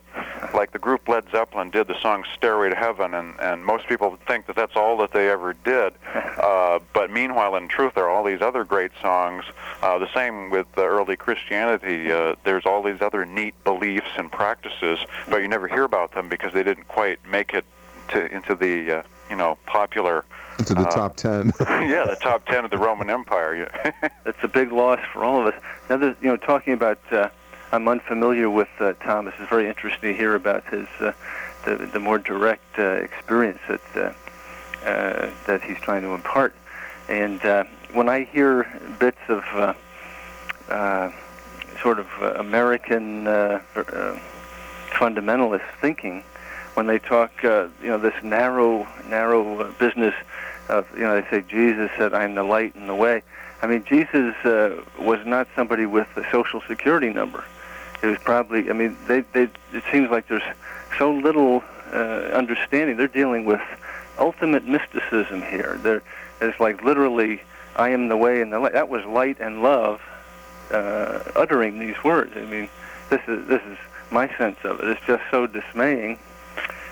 like 0.54 0.72
the 0.72 0.80
group 0.80 1.08
Led 1.08 1.26
Zeppelin 1.32 1.70
did 1.72 1.88
the 1.88 2.00
song 2.00 2.24
Stairway 2.36 2.70
to 2.70 2.76
Heaven, 2.76 3.14
and 3.14 3.40
and 3.40 3.66
most 3.66 3.88
people 3.88 4.18
think 4.28 4.46
that 4.48 4.56
that's 4.56 4.76
all 4.76 4.98
that 4.98 5.12
they 5.12 5.30
ever 5.30 5.54
did. 5.54 5.94
Uh, 6.34 6.80
but 6.94 7.10
meanwhile, 7.10 7.56
in 7.56 7.68
truth, 7.70 7.94
there 7.94 8.06
are 8.06 8.10
all 8.10 8.24
these 8.24 8.42
other 8.42 8.66
great 8.66 8.92
songs. 9.02 9.46
Uh, 9.82 9.98
the 9.98 10.12
same 10.14 10.50
with 10.50 10.66
the 10.76 10.84
early 10.84 11.16
Christianity. 11.16 12.12
Uh, 12.12 12.36
there's 12.44 12.66
all 12.66 12.84
these 12.84 13.02
other 13.02 13.26
neat 13.26 13.54
beliefs 13.64 14.10
and 14.18 14.30
practices, 14.32 15.00
but 15.30 15.42
you 15.42 15.48
never 15.48 15.68
hear 15.68 15.84
about 15.84 16.14
them 16.14 16.28
because 16.28 16.52
they 16.52 16.64
didn't 16.64 16.88
quite 16.88 17.20
make 17.26 17.54
it 17.54 17.64
to 18.10 18.34
into 18.34 18.56
the 18.56 19.00
uh, 19.00 19.04
you 19.30 19.36
know 19.36 19.58
popular 19.66 20.24
Into 20.60 20.74
the 20.76 20.82
Uh, 20.88 20.92
top 20.92 21.16
ten. 21.16 21.52
yeah 21.60 22.06
the 22.06 22.18
top 22.22 22.46
10 22.46 22.66
of 22.66 22.72
the 22.72 22.78
Roman 22.78 23.10
Empire. 23.10 23.70
That's 24.24 24.44
a 24.44 24.48
big 24.48 24.72
loss 24.72 25.00
for 25.12 25.24
all 25.24 25.42
of 25.42 25.54
us. 25.54 25.62
Now, 25.90 25.98
there's, 25.98 26.16
you 26.22 26.30
know, 26.30 26.38
talking 26.38 26.74
about, 26.74 27.00
uh, 27.12 27.30
I'm 27.72 27.88
unfamiliar 27.88 28.50
with 28.50 28.70
uh, 28.80 28.94
Thomas. 29.04 29.34
It's 29.40 29.50
very 29.50 29.68
interesting 29.68 30.14
to 30.14 30.18
hear 30.18 30.36
about 30.36 30.64
his 30.68 30.88
uh, 31.00 31.12
the, 31.66 31.76
the 31.92 32.00
more 32.00 32.20
direct 32.20 32.78
uh, 32.78 32.84
experience 32.84 33.60
that 33.68 33.82
uh, 33.96 34.00
uh, 34.88 35.30
that 35.48 35.64
he's 35.64 35.78
trying 35.80 36.02
to 36.04 36.10
impart. 36.10 36.54
And 37.10 37.44
uh, 37.46 37.64
when 37.94 38.10
I 38.10 38.24
hear 38.26 38.68
bits 39.00 39.20
of 39.28 39.44
uh, 39.54 39.74
uh, 40.70 41.12
sort 41.82 42.00
of 42.00 42.08
uh, 42.22 42.34
American 42.36 43.28
uh, 43.28 43.62
uh, 43.76 44.20
fundamentalist 44.92 45.66
thinking, 45.82 46.24
when 46.74 46.88
they 46.88 47.00
talk, 47.00 47.32
uh, 47.44 47.68
you 47.82 47.90
know, 47.90 47.98
this 47.98 48.16
narrow, 48.24 48.88
narrow 49.08 49.60
uh, 49.60 49.72
business 49.74 50.16
of, 50.70 50.88
you 50.94 51.04
know, 51.04 51.20
they 51.20 51.30
say 51.30 51.44
Jesus 51.48 51.92
said, 51.98 52.14
"I'm 52.14 52.36
the 52.36 52.44
light 52.44 52.76
and 52.76 52.90
the 52.90 52.96
way." 52.96 53.24
I 53.62 53.68
mean, 53.68 53.86
Jesus 53.86 54.36
uh, 54.44 54.84
was 55.00 55.26
not 55.26 55.48
somebody 55.56 55.86
with 55.86 56.08
a 56.18 56.30
social 56.32 56.62
security 56.68 57.10
number. 57.10 57.46
It 58.02 58.08
was 58.08 58.18
probably, 58.20 58.70
I 58.70 58.74
mean, 58.74 58.98
they, 59.08 59.22
they, 59.32 59.44
it 59.72 59.84
seems 59.90 60.12
like 60.12 60.28
there's 60.28 60.44
so 60.98 61.14
little 61.14 61.64
uh, 61.94 61.98
understanding. 62.34 62.98
They're 62.98 63.08
dealing 63.08 63.46
with 63.46 63.62
ultimate 64.20 64.66
mysticism 64.66 65.42
here. 65.44 65.80
There, 65.82 66.04
it's 66.42 66.60
like 66.60 66.84
literally, 66.84 67.42
I 67.76 67.90
am 67.90 68.10
the 68.10 68.18
way 68.18 68.42
and 68.42 68.52
the 68.52 68.60
light. 68.60 68.74
That 68.74 68.90
was 68.90 69.06
light 69.06 69.38
and 69.40 69.62
love 69.64 70.02
uh, 70.72 71.20
uttering 71.36 71.80
these 71.80 72.04
words. 72.04 72.34
I 72.36 72.42
mean, 72.42 72.70
this 73.10 73.22
is 73.28 73.48
this 73.48 73.62
is 73.62 73.78
my 74.12 74.28
sense 74.38 74.58
of 74.64 74.80
it. 74.82 74.88
It's 74.90 75.06
just 75.08 75.24
so 75.32 75.48
dismaying. 75.48 76.20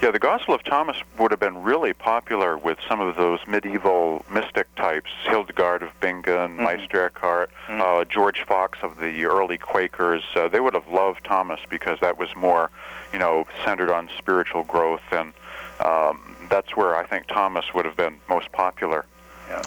Yeah, 0.01 0.09
the 0.09 0.17
Gospel 0.17 0.55
of 0.55 0.63
Thomas 0.63 0.97
would 1.19 1.29
have 1.29 1.39
been 1.39 1.61
really 1.61 1.93
popular 1.93 2.57
with 2.57 2.79
some 2.89 2.99
of 2.99 3.15
those 3.17 3.39
medieval 3.47 4.25
mystic 4.33 4.73
types, 4.73 5.11
Hildegard 5.25 5.83
of 5.83 5.89
Bingen, 5.99 6.57
Mhm. 6.57 6.63
Meister 6.63 7.05
Eckhart, 7.05 7.51
Mhm. 7.69 7.79
uh, 7.79 8.05
George 8.05 8.43
Fox 8.47 8.79
of 8.81 8.97
the 8.97 9.25
early 9.25 9.59
Quakers. 9.59 10.23
Uh, 10.35 10.47
they 10.47 10.59
would 10.59 10.73
have 10.73 10.87
loved 10.87 11.23
Thomas 11.23 11.59
because 11.69 11.99
that 11.99 12.17
was 12.17 12.35
more, 12.35 12.71
you 13.13 13.19
know, 13.19 13.45
centered 13.63 13.91
on 13.91 14.09
spiritual 14.17 14.63
growth, 14.63 15.03
and 15.11 15.33
um, 15.81 16.35
that's 16.49 16.75
where 16.75 16.95
I 16.95 17.03
think 17.05 17.27
Thomas 17.27 17.71
would 17.75 17.85
have 17.85 17.95
been 17.95 18.15
most 18.27 18.51
popular. 18.51 19.05
Yeah. 19.49 19.61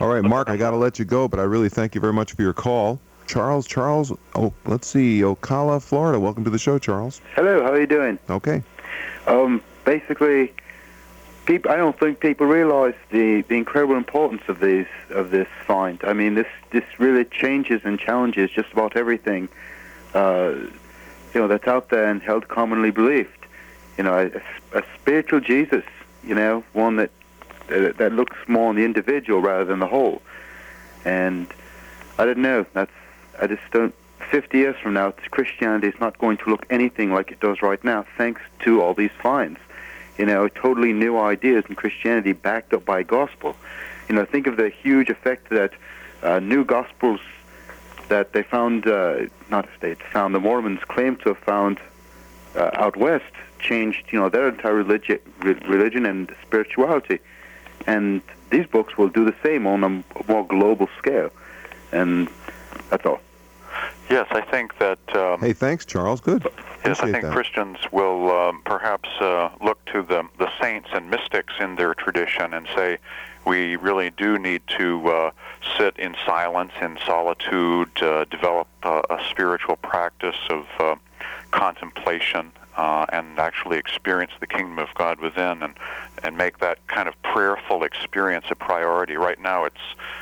All 0.00 0.08
right, 0.08 0.22
Mark, 0.22 0.50
I 0.50 0.58
got 0.58 0.72
to 0.72 0.76
let 0.76 0.98
you 0.98 1.06
go, 1.06 1.28
but 1.28 1.40
I 1.40 1.44
really 1.44 1.70
thank 1.70 1.94
you 1.94 2.00
very 2.02 2.12
much 2.12 2.32
for 2.34 2.42
your 2.42 2.52
call. 2.52 2.98
Charles, 3.26 3.66
Charles, 3.66 4.12
oh, 4.34 4.52
let's 4.66 4.86
see, 4.86 5.20
Ocala, 5.20 5.82
Florida. 5.82 6.20
Welcome 6.20 6.44
to 6.44 6.50
the 6.50 6.58
show, 6.58 6.78
Charles. 6.78 7.22
Hello, 7.36 7.62
how 7.62 7.72
are 7.72 7.80
you 7.80 7.86
doing? 7.86 8.18
Okay. 8.28 8.62
Um, 9.26 9.62
basically, 9.88 10.52
people, 11.46 11.70
I 11.70 11.76
don't 11.76 11.98
think 11.98 12.20
people 12.20 12.46
realize 12.46 12.94
the, 13.10 13.40
the 13.48 13.54
incredible 13.54 13.96
importance 13.96 14.42
of 14.48 14.60
these 14.60 14.86
of 15.08 15.30
this 15.30 15.48
find. 15.66 15.98
I 16.04 16.12
mean, 16.12 16.34
this 16.34 16.52
this 16.70 16.84
really 16.98 17.24
changes 17.24 17.80
and 17.84 17.98
challenges 17.98 18.50
just 18.50 18.70
about 18.70 18.96
everything, 18.96 19.48
uh, 20.12 20.52
you 21.32 21.40
know, 21.40 21.48
that's 21.48 21.66
out 21.66 21.88
there 21.88 22.10
and 22.10 22.20
held 22.20 22.48
commonly 22.48 22.90
believed. 22.90 23.42
You 23.96 24.04
know, 24.04 24.30
a, 24.74 24.78
a 24.78 24.82
spiritual 25.00 25.40
Jesus. 25.40 25.84
You 26.22 26.34
know, 26.34 26.64
one 26.74 26.96
that 26.96 27.10
that 27.68 27.96
that 27.96 28.12
looks 28.12 28.36
more 28.46 28.68
on 28.68 28.76
the 28.76 28.84
individual 28.84 29.40
rather 29.40 29.64
than 29.64 29.78
the 29.78 29.86
whole. 29.86 30.20
And 31.06 31.46
I 32.18 32.26
don't 32.26 32.42
know. 32.48 32.66
That's 32.74 32.98
I 33.40 33.46
just 33.46 33.62
don't. 33.72 33.94
50 34.30 34.58
years 34.58 34.76
from 34.82 34.92
now, 34.92 35.14
Christianity 35.30 35.86
is 35.86 35.98
not 36.00 36.18
going 36.18 36.36
to 36.38 36.50
look 36.50 36.66
anything 36.68 37.14
like 37.14 37.30
it 37.30 37.40
does 37.40 37.62
right 37.62 37.82
now, 37.82 38.04
thanks 38.18 38.42
to 38.64 38.82
all 38.82 38.92
these 38.92 39.14
finds. 39.22 39.58
You 40.18 40.26
know, 40.26 40.48
totally 40.48 40.92
new 40.92 41.18
ideas 41.18 41.64
in 41.68 41.76
Christianity 41.76 42.32
backed 42.32 42.74
up 42.74 42.84
by 42.84 43.02
gospel. 43.02 43.56
You 44.08 44.16
know, 44.16 44.24
think 44.24 44.46
of 44.46 44.56
the 44.56 44.68
huge 44.68 45.10
effect 45.10 45.50
that 45.50 45.72
uh, 46.22 46.40
new 46.40 46.64
gospels 46.64 47.20
that 48.08 48.32
they 48.32 48.42
found, 48.42 48.86
uh, 48.86 49.26
not 49.50 49.68
they 49.80 49.94
found, 49.94 50.34
the 50.34 50.40
Mormons 50.40 50.80
claim 50.88 51.16
to 51.16 51.30
have 51.30 51.38
found 51.38 51.78
uh, 52.56 52.70
out 52.74 52.96
west 52.96 53.32
changed, 53.60 54.06
you 54.10 54.18
know, 54.18 54.28
their 54.28 54.48
entire 54.48 54.82
religi- 54.82 55.20
re- 55.40 55.60
religion 55.68 56.06
and 56.06 56.34
spirituality. 56.42 57.20
And 57.86 58.22
these 58.50 58.66
books 58.66 58.96
will 58.98 59.08
do 59.08 59.24
the 59.24 59.34
same 59.42 59.66
on 59.66 59.84
a 59.84 59.88
more 60.26 60.46
global 60.46 60.88
scale. 60.98 61.30
And 61.92 62.28
that's 62.90 63.04
all. 63.06 63.20
Yes, 64.10 64.26
I 64.30 64.40
think 64.40 64.78
that. 64.78 64.98
Um, 65.14 65.40
Hey, 65.40 65.52
thanks, 65.52 65.84
Charles. 65.84 66.20
Good. 66.20 66.46
Yes, 66.84 67.00
I 67.00 67.10
think 67.12 67.24
that. 67.24 67.32
Christians 67.32 67.78
will 67.92 68.30
um, 68.30 68.62
perhaps 68.64 69.08
uh, 69.20 69.50
look 69.62 69.84
to 69.86 70.02
the 70.02 70.26
the 70.38 70.48
saints 70.60 70.88
and 70.92 71.10
mystics 71.10 71.54
in 71.60 71.76
their 71.76 71.94
tradition 71.94 72.54
and 72.54 72.66
say, 72.74 72.98
we 73.44 73.76
really 73.76 74.10
do 74.10 74.38
need 74.38 74.62
to 74.78 75.08
uh, 75.08 75.30
sit 75.76 75.98
in 75.98 76.14
silence, 76.26 76.72
in 76.80 76.98
solitude, 77.06 77.90
uh, 78.02 78.24
develop 78.24 78.68
uh, 78.82 79.02
a 79.10 79.18
spiritual 79.30 79.76
practice 79.76 80.36
of 80.50 80.66
uh, 80.78 80.96
contemplation, 81.50 82.52
uh, 82.78 83.04
and 83.08 83.38
actually 83.40 83.76
experience 83.76 84.30
the 84.38 84.46
kingdom 84.46 84.78
of 84.78 84.88
God 84.94 85.20
within, 85.20 85.62
and 85.62 85.74
and 86.22 86.36
make 86.36 86.58
that 86.58 86.78
kind 86.86 87.08
of 87.08 87.20
prayerful 87.22 87.82
experience 87.82 88.46
a 88.50 88.54
priority. 88.54 89.16
Right 89.16 89.40
now, 89.40 89.64
it's 89.64 89.80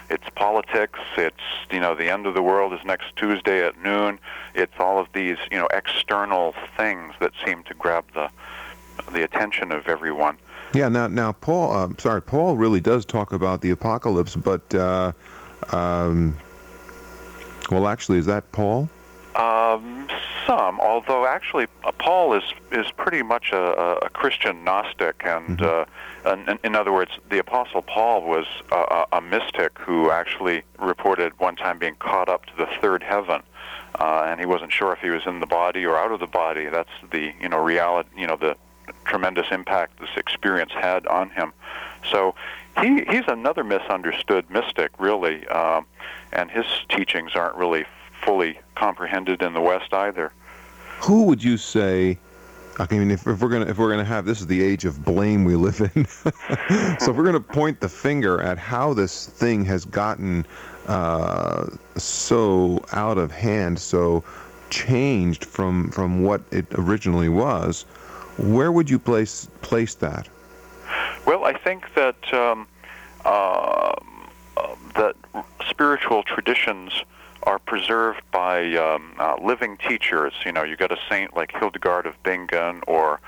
it's 0.09 0.25
politics. 0.35 0.99
It's 1.17 1.37
you 1.71 1.79
know 1.79 1.95
the 1.95 2.11
end 2.11 2.27
of 2.27 2.35
the 2.35 2.43
world 2.43 2.73
is 2.73 2.81
next 2.85 3.15
Tuesday 3.15 3.65
at 3.65 3.81
noon. 3.83 4.19
It's 4.55 4.73
all 4.79 4.99
of 4.99 5.07
these 5.13 5.37
you 5.53 5.59
know 5.59 5.69
external 5.73 6.55
things 6.77 7.15
that 7.21 7.33
seem 7.45 7.63
to 7.65 7.75
grab 7.75 8.07
the 8.15 8.31
the 9.13 9.23
attention 9.23 9.71
of 9.71 9.87
everyone. 9.87 10.39
Yeah. 10.73 10.89
Now, 10.89 11.09
now, 11.09 11.33
Paul. 11.33 11.73
Uh, 11.73 11.89
sorry, 11.99 12.23
Paul 12.23 12.57
really 12.57 12.81
does 12.81 13.05
talk 13.05 13.35
about 13.35 13.61
the 13.61 13.71
apocalypse, 13.71 14.35
but 14.35 14.75
uh, 14.75 15.13
um, 15.73 16.35
well, 17.71 17.87
actually, 17.87 18.17
is 18.17 18.27
that 18.27 18.51
Paul? 18.53 18.89
Um, 19.37 20.09
some, 20.47 20.81
although 20.81 21.27
actually 21.27 21.67
uh, 21.85 21.93
Paul 21.93 22.33
is 22.33 22.45
is 22.73 22.91
pretty 22.93 23.23
much 23.23 23.53
a, 23.53 24.05
a, 24.05 24.09
Christian 24.09 24.65
Gnostic, 24.65 25.23
and 25.27 25.61
uh, 25.61 25.85
in, 26.25 26.59
in 26.65 26.75
other 26.75 26.91
words, 26.93 27.11
the 27.29 27.39
Apostle 27.39 27.83
Paul 27.83 28.23
was 28.23 28.47
a, 28.73 28.77
a, 28.77 29.07
a 29.19 29.21
mystic 29.21 29.79
who 29.79 30.11
actually 30.11 30.63
reported 30.79 31.39
one 31.39 31.55
time 31.55 31.79
being 31.79 31.97
caught 31.97 32.31
up 32.31 32.47
to 32.47 32.57
the 32.57 32.67
third 32.81 33.03
heaven, 33.03 33.43
uh, 34.01 34.25
and 34.27 34.41
he 34.41 34.47
wasn't 34.47 34.73
sure 34.73 34.93
if 34.95 35.01
he 35.01 35.11
was 35.11 35.27
in 35.27 35.41
the 35.41 35.47
body 35.47 35.85
or 35.85 35.99
out 35.99 36.13
of 36.13 36.21
the 36.21 36.27
body. 36.27 36.67
That's 36.67 36.89
the 37.11 37.35
you 37.39 37.51
know 37.51 37.63
reality, 37.63 38.09
you 38.17 38.27
know 38.27 38.37
the 38.37 38.57
tremendous 39.05 39.49
impact 39.51 40.01
this 40.01 40.17
experience 40.17 40.73
had 40.73 41.07
on 41.09 41.29
him. 41.29 41.53
So 42.11 42.35
he 42.81 43.05
he's 43.05 43.25
another 43.29 43.65
misunderstood 43.65 44.49
mystic, 44.49 44.93
really, 44.99 45.47
um, 45.49 45.85
and 46.33 46.51
his 46.51 46.65
teachings 46.89 47.33
aren't 47.35 47.57
really 47.57 47.85
fully 48.27 48.59
comprehended 48.75 49.41
in 49.41 49.55
the 49.55 49.61
West 49.61 49.95
either. 49.95 50.33
Who 51.01 51.23
would 51.25 51.43
you 51.43 51.57
say? 51.57 52.19
I 52.79 52.87
mean, 52.91 53.11
if, 53.11 53.27
if 53.27 53.41
we're 53.41 53.49
gonna 53.49 53.67
if 53.67 53.79
we're 53.79 53.91
gonna 53.91 54.05
have 54.05 54.27
this 54.27 54.41
is 54.41 54.47
the 54.49 54.63
age 54.63 54.85
of 54.85 55.03
blame 55.03 55.45
we 55.45 55.55
live 55.57 55.81
in. 55.81 56.05
so 56.99 57.11
if 57.11 57.17
we're 57.17 57.25
gonna 57.25 57.41
point 57.41 57.81
the 57.81 57.89
finger 57.89 58.43
at 58.43 58.59
how 58.59 58.93
this 58.93 59.27
thing 59.27 59.65
has 59.65 59.85
gotten 59.87 60.45
uh, 60.87 61.67
so 61.97 62.85
out 62.93 63.17
of 63.17 63.31
hand, 63.31 63.79
so 63.79 64.23
changed 64.69 65.45
from 65.45 65.91
from 65.91 66.23
what 66.23 66.43
it 66.51 66.67
originally 66.75 67.29
was, 67.29 67.83
where 68.37 68.73
would 68.73 68.91
you 68.91 68.99
place 68.99 69.49
place 69.63 69.95
that? 69.95 70.29
Well, 71.27 71.45
I 71.45 71.55
think 71.55 71.95
that 71.95 72.35
um, 72.35 72.67
uh, 73.25 73.95
that 74.97 75.17
spiritual 75.69 76.23
traditions 76.23 77.03
are 77.47 77.59
preserved 77.61 78.21
by 78.33 78.75
um, 78.75 79.15
uh, 79.19 79.37
living 79.43 79.79
teachers. 79.79 80.33
You 80.45 80.53
know, 80.53 80.65
you 80.65 80.77
got 80.77 80.93
a 80.93 80.99
saint 81.09 81.37
like 81.37 81.53
Hildegard 81.53 82.05
of 82.07 82.21
Bingen 82.25 82.83
or 82.87 83.21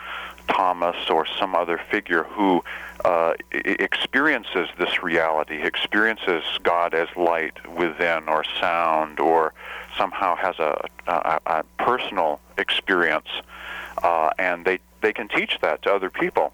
Thomas 0.49 0.97
or 1.09 1.25
some 1.27 1.55
other 1.55 1.81
figure 1.91 2.25
who 2.25 2.63
uh, 3.05 3.35
experiences 3.53 4.69
this 4.79 5.03
reality, 5.03 5.63
experiences 5.63 6.43
God 6.65 6.95
as 6.95 7.09
light 7.17 7.55
within 7.77 8.29
or 8.29 8.45
sound 8.61 9.21
or 9.21 9.55
somehow 9.97 10.35
has 10.37 10.59
a, 10.59 10.85
a, 11.07 11.41
a 11.47 11.65
personal 11.79 12.41
experience, 12.57 13.29
uh, 14.03 14.31
and 14.39 14.65
they, 14.65 14.79
they 15.01 15.13
can 15.13 15.29
teach 15.29 15.59
that 15.61 15.83
to 15.83 15.95
other 15.95 16.11
people. 16.11 16.53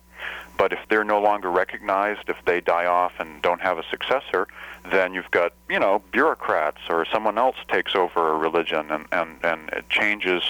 But 0.57 0.73
if 0.73 0.79
they're 0.89 1.05
no 1.05 1.21
longer 1.21 1.51
recognized, 1.51 2.29
if 2.29 2.37
they 2.45 2.61
die 2.61 2.87
off 2.87 3.13
and 3.19 3.43
don't 3.43 3.61
have 3.61 3.79
a 3.79 3.85
successor, 3.91 4.47
then 4.91 5.15
you've 5.15 5.31
got, 5.31 5.53
you 5.69 5.79
know, 5.79 6.03
bureaucrats 6.13 6.79
or 6.89 7.05
someone 7.07 7.39
else 7.39 7.57
takes 7.69 7.95
over 7.95 8.33
a 8.33 8.37
religion 8.37 8.91
and, 8.91 9.07
and, 9.11 9.39
and 9.43 9.69
it 9.71 9.89
changes 9.89 10.43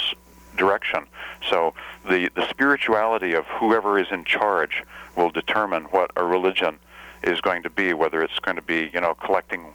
direction. 0.56 1.06
So 1.48 1.74
the, 2.08 2.30
the 2.34 2.46
spirituality 2.48 3.34
of 3.34 3.46
whoever 3.46 3.98
is 3.98 4.08
in 4.10 4.24
charge 4.24 4.82
will 5.16 5.30
determine 5.30 5.84
what 5.84 6.10
a 6.16 6.24
religion 6.24 6.78
is 7.22 7.40
going 7.40 7.62
to 7.62 7.70
be, 7.70 7.94
whether 7.94 8.22
it's 8.22 8.38
going 8.40 8.56
to 8.56 8.62
be, 8.62 8.90
you 8.92 9.00
know, 9.00 9.14
collecting 9.14 9.72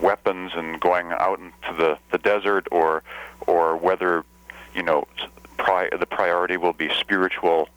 weapons 0.00 0.52
and 0.54 0.80
going 0.80 1.12
out 1.12 1.38
into 1.38 1.76
the, 1.76 1.98
the 2.10 2.18
desert 2.18 2.66
or 2.70 3.02
or 3.46 3.76
whether, 3.76 4.24
you 4.74 4.82
know, 4.82 5.06
pri- 5.56 5.90
the 5.98 6.06
priority 6.06 6.56
will 6.56 6.72
be 6.72 6.90
spiritual 6.98 7.68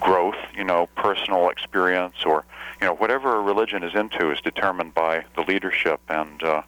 growth, 0.00 0.36
you 0.56 0.64
know, 0.64 0.88
personal 0.96 1.48
experience 1.48 2.24
or 2.24 2.44
you 2.80 2.86
know, 2.86 2.94
whatever 2.96 3.36
a 3.36 3.40
religion 3.40 3.82
is 3.82 3.94
into 3.94 4.30
is 4.30 4.40
determined 4.40 4.94
by 4.94 5.24
the 5.36 5.42
leadership. 5.42 6.00
And 6.08 6.42
uh, 6.42 6.62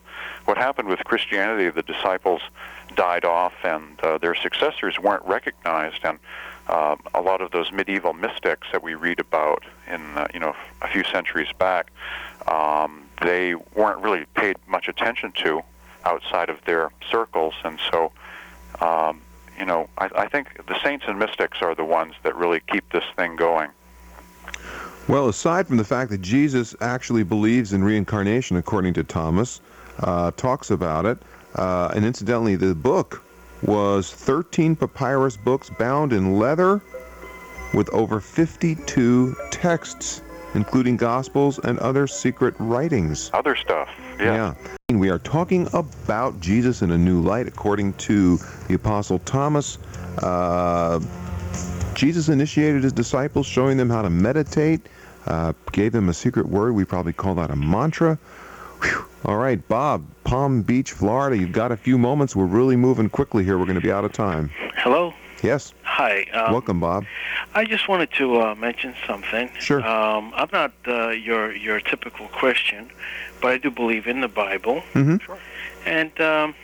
what 0.45 0.57
happened 0.57 0.87
with 0.87 1.03
Christianity, 1.03 1.69
the 1.69 1.83
disciples 1.83 2.41
died 2.95 3.25
off, 3.25 3.53
and 3.63 3.99
uh, 4.01 4.17
their 4.17 4.33
successors 4.33 4.97
weren't 4.97 5.23
recognized. 5.25 5.99
And 6.03 6.17
uh, 6.67 6.95
a 7.13 7.21
lot 7.21 7.41
of 7.41 7.51
those 7.51 7.71
medieval 7.71 8.13
mystics 8.13 8.67
that 8.71 8.81
we 8.81 8.95
read 8.95 9.19
about 9.19 9.63
in, 9.87 10.01
uh, 10.17 10.27
you 10.33 10.39
know, 10.39 10.55
a 10.81 10.87
few 10.87 11.03
centuries 11.03 11.49
back, 11.59 11.91
um, 12.47 13.03
they 13.21 13.55
weren't 13.75 13.99
really 13.99 14.25
paid 14.33 14.57
much 14.67 14.87
attention 14.87 15.31
to 15.43 15.61
outside 16.05 16.49
of 16.49 16.63
their 16.65 16.91
circles, 17.11 17.53
and 17.63 17.79
so. 17.91 18.11
Um, 18.79 19.21
you 19.57 19.65
know, 19.65 19.89
I, 19.97 20.09
I 20.15 20.27
think 20.27 20.65
the 20.67 20.79
saints 20.83 21.05
and 21.07 21.17
mystics 21.17 21.59
are 21.61 21.75
the 21.75 21.83
ones 21.83 22.13
that 22.23 22.35
really 22.35 22.61
keep 22.71 22.91
this 22.91 23.03
thing 23.15 23.35
going. 23.35 23.69
Well, 25.07 25.29
aside 25.29 25.67
from 25.67 25.77
the 25.77 25.85
fact 25.85 26.11
that 26.11 26.21
Jesus 26.21 26.75
actually 26.81 27.23
believes 27.23 27.73
in 27.73 27.83
reincarnation, 27.83 28.57
according 28.57 28.93
to 28.95 29.03
Thomas, 29.03 29.61
uh, 29.99 30.31
talks 30.31 30.69
about 30.69 31.05
it, 31.05 31.17
uh, 31.55 31.91
and 31.95 32.05
incidentally, 32.05 32.55
the 32.55 32.75
book 32.75 33.23
was 33.63 34.13
13 34.13 34.75
papyrus 34.75 35.37
books 35.37 35.69
bound 35.79 36.13
in 36.13 36.37
leather 36.37 36.81
with 37.73 37.89
over 37.93 38.19
52 38.19 39.35
texts, 39.49 40.21
including 40.57 40.97
gospels 40.97 41.59
and 41.59 41.79
other 41.79 42.05
secret 42.07 42.53
writings. 42.59 43.31
Other 43.33 43.55
stuff, 43.55 43.87
yeah. 44.19 44.53
yeah. 44.89 44.97
We 44.97 45.09
are 45.09 45.19
talking 45.19 45.69
about 45.71 46.39
Jesus 46.41 46.81
in 46.81 46.91
a 46.91 46.97
new 46.97 47.21
light, 47.21 47.47
according 47.47 47.93
to 47.93 48.37
the 48.67 48.73
Apostle 48.73 49.19
Thomas. 49.19 49.77
Uh, 50.21 50.99
Jesus 51.93 52.27
initiated 52.27 52.83
his 52.83 52.91
disciples, 52.91 53.47
showing 53.47 53.77
them 53.77 53.89
how 53.89 54.01
to 54.01 54.09
meditate 54.09 54.81
uh, 55.27 55.53
gave 55.71 55.91
them 55.91 56.09
a 56.09 56.13
secret 56.13 56.47
word. 56.47 56.73
We 56.73 56.85
probably 56.85 57.13
call 57.13 57.35
that 57.35 57.51
a 57.51 57.55
mantra. 57.55 58.17
Whew. 58.81 59.05
All 59.25 59.37
right, 59.37 59.65
Bob, 59.67 60.05
Palm 60.23 60.61
Beach, 60.61 60.93
Florida. 60.93 61.37
You've 61.37 61.51
got 61.51 61.71
a 61.71 61.77
few 61.77 61.97
moments. 61.97 62.35
We're 62.35 62.45
really 62.45 62.75
moving 62.75 63.09
quickly 63.09 63.43
here. 63.43 63.57
We're 63.57 63.65
going 63.65 63.75
to 63.75 63.81
be 63.81 63.91
out 63.91 64.05
of 64.05 64.13
time. 64.13 64.49
Hello. 64.75 65.13
Yes. 65.43 65.73
Hi. 65.83 66.23
Um, 66.33 66.51
Welcome, 66.51 66.79
Bob. 66.79 67.05
I 67.53 67.65
just 67.65 67.87
wanted 67.87 68.11
to 68.13 68.41
uh, 68.41 68.55
mention 68.55 68.95
something. 69.05 69.51
Sure. 69.59 69.85
Um, 69.85 70.33
I'm 70.35 70.49
not 70.51 70.73
uh, 70.87 71.09
your 71.09 71.55
your 71.55 71.79
typical 71.79 72.27
Christian, 72.27 72.89
but 73.41 73.51
I 73.51 73.57
do 73.57 73.69
believe 73.69 74.07
in 74.07 74.21
the 74.21 74.27
Bible. 74.27 74.81
Mm-hmm. 74.93 75.17
Sure. 75.17 75.37
And 75.85 76.19
um, 76.19 76.55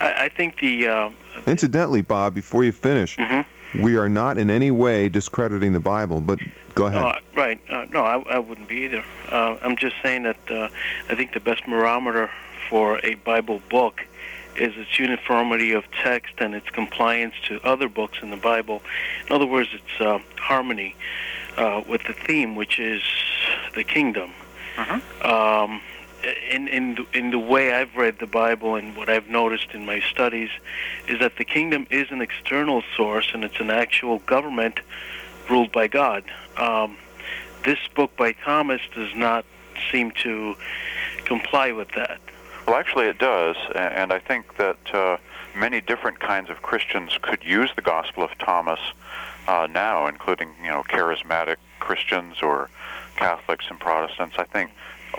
I, 0.00 0.24
I, 0.24 0.28
think 0.28 0.58
the. 0.58 0.88
Uh, 0.88 1.10
Incidentally, 1.46 2.02
Bob, 2.02 2.34
before 2.34 2.64
you 2.64 2.72
finish, 2.72 3.16
mm-hmm. 3.16 3.82
we 3.82 3.96
are 3.96 4.08
not 4.08 4.38
in 4.38 4.50
any 4.50 4.70
way 4.70 5.08
discrediting 5.08 5.72
the 5.72 5.80
Bible, 5.80 6.20
but 6.20 6.40
Go 6.74 6.86
ahead. 6.86 7.02
Uh, 7.02 7.16
right. 7.34 7.60
Uh, 7.68 7.86
no, 7.90 8.04
I, 8.04 8.18
I 8.30 8.38
wouldn't 8.38 8.68
be 8.68 8.76
either. 8.84 9.04
Uh, 9.30 9.56
I'm 9.62 9.76
just 9.76 9.96
saying 10.02 10.22
that 10.24 10.50
uh, 10.50 10.68
I 11.08 11.14
think 11.14 11.32
the 11.32 11.40
best 11.40 11.64
barometer 11.66 12.30
for 12.68 13.04
a 13.04 13.14
Bible 13.16 13.60
book 13.68 14.06
is 14.56 14.76
its 14.76 14.98
uniformity 14.98 15.72
of 15.72 15.84
text 15.90 16.34
and 16.38 16.54
its 16.54 16.68
compliance 16.70 17.34
to 17.48 17.60
other 17.64 17.88
books 17.88 18.18
in 18.22 18.30
the 18.30 18.36
Bible. 18.36 18.82
In 19.26 19.34
other 19.34 19.46
words, 19.46 19.70
it's 19.72 20.00
uh, 20.00 20.18
harmony 20.38 20.94
uh, 21.56 21.82
with 21.88 22.02
the 22.04 22.12
theme, 22.12 22.54
which 22.54 22.78
is 22.78 23.02
the 23.74 23.84
kingdom. 23.84 24.32
Uh-huh. 24.76 25.66
Um, 25.66 25.80
in 26.50 26.68
in 26.68 27.06
in 27.14 27.30
the 27.30 27.38
way 27.38 27.72
I've 27.72 27.96
read 27.96 28.18
the 28.18 28.26
Bible 28.26 28.74
and 28.74 28.96
what 28.96 29.08
I've 29.08 29.28
noticed 29.28 29.72
in 29.72 29.86
my 29.86 30.00
studies 30.00 30.50
is 31.08 31.18
that 31.20 31.36
the 31.36 31.44
kingdom 31.44 31.86
is 31.90 32.10
an 32.10 32.20
external 32.20 32.82
source 32.96 33.30
and 33.32 33.44
it's 33.44 33.58
an 33.60 33.70
actual 33.70 34.18
government 34.20 34.80
ruled 35.48 35.72
by 35.72 35.88
God. 35.88 36.24
Um, 36.56 36.98
this 37.64 37.78
book 37.94 38.16
by 38.16 38.32
Thomas 38.32 38.80
does 38.94 39.14
not 39.14 39.44
seem 39.90 40.10
to 40.22 40.56
comply 41.24 41.72
with 41.72 41.90
that. 41.92 42.20
Well, 42.70 42.78
actually, 42.78 43.06
it 43.06 43.18
does, 43.18 43.56
and 43.74 44.12
I 44.12 44.20
think 44.20 44.56
that 44.58 44.94
uh, 44.94 45.16
many 45.56 45.80
different 45.80 46.20
kinds 46.20 46.50
of 46.50 46.62
Christians 46.62 47.18
could 47.20 47.42
use 47.42 47.68
the 47.74 47.82
Gospel 47.82 48.22
of 48.22 48.30
Thomas 48.38 48.78
uh, 49.48 49.66
now, 49.68 50.06
including 50.06 50.50
you 50.62 50.68
know 50.68 50.84
charismatic 50.84 51.56
Christians 51.80 52.36
or 52.42 52.70
Catholics 53.16 53.64
and 53.68 53.80
Protestants. 53.80 54.36
I 54.38 54.44
think, 54.44 54.70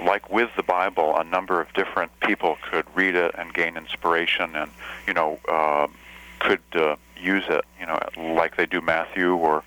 like 0.01 0.29
with 0.29 0.49
the 0.55 0.63
Bible, 0.63 1.17
a 1.17 1.25
number 1.25 1.59
of 1.59 1.73
different 1.73 2.17
people 2.21 2.57
could 2.71 2.85
read 2.95 3.15
it 3.15 3.35
and 3.37 3.53
gain 3.53 3.75
inspiration, 3.75 4.55
and 4.55 4.71
you 5.05 5.13
know 5.13 5.37
uh, 5.49 5.87
could 6.39 6.61
uh, 6.73 6.95
use 7.21 7.43
it, 7.49 7.65
you 7.77 7.85
know, 7.85 7.99
like 8.33 8.55
they 8.55 8.65
do 8.65 8.79
Matthew 8.79 9.35
or 9.35 9.65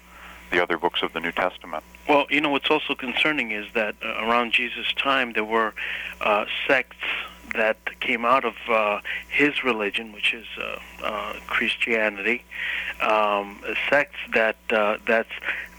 the 0.51 0.63
other 0.63 0.79
books 0.79 1.03
of 1.03 1.13
the 1.13 1.21
New 1.21 1.33
Testament. 1.33 1.85
Well, 2.09 2.25
you 2.31 2.41
know, 2.41 2.49
what's 2.49 2.71
also 2.71 2.95
concerning 2.95 3.51
is 3.51 3.67
that 3.75 3.95
uh, 4.03 4.25
around 4.25 4.53
Jesus' 4.53 4.91
time 4.95 5.35
there 5.35 5.45
were 5.45 5.75
uh, 6.23 6.47
sects 6.67 6.97
that 7.55 7.77
came 8.01 8.25
out 8.25 8.45
of 8.45 8.55
uh, 8.69 9.01
his 9.29 9.65
religion, 9.65 10.13
which 10.13 10.35
is 10.35 10.47
uh, 10.59 10.79
uh, 11.03 11.33
Christianity, 11.47 12.43
um, 13.01 13.61
sects 13.89 14.19
that 14.33 14.57
uh, 14.71 14.99
that's 15.07 15.31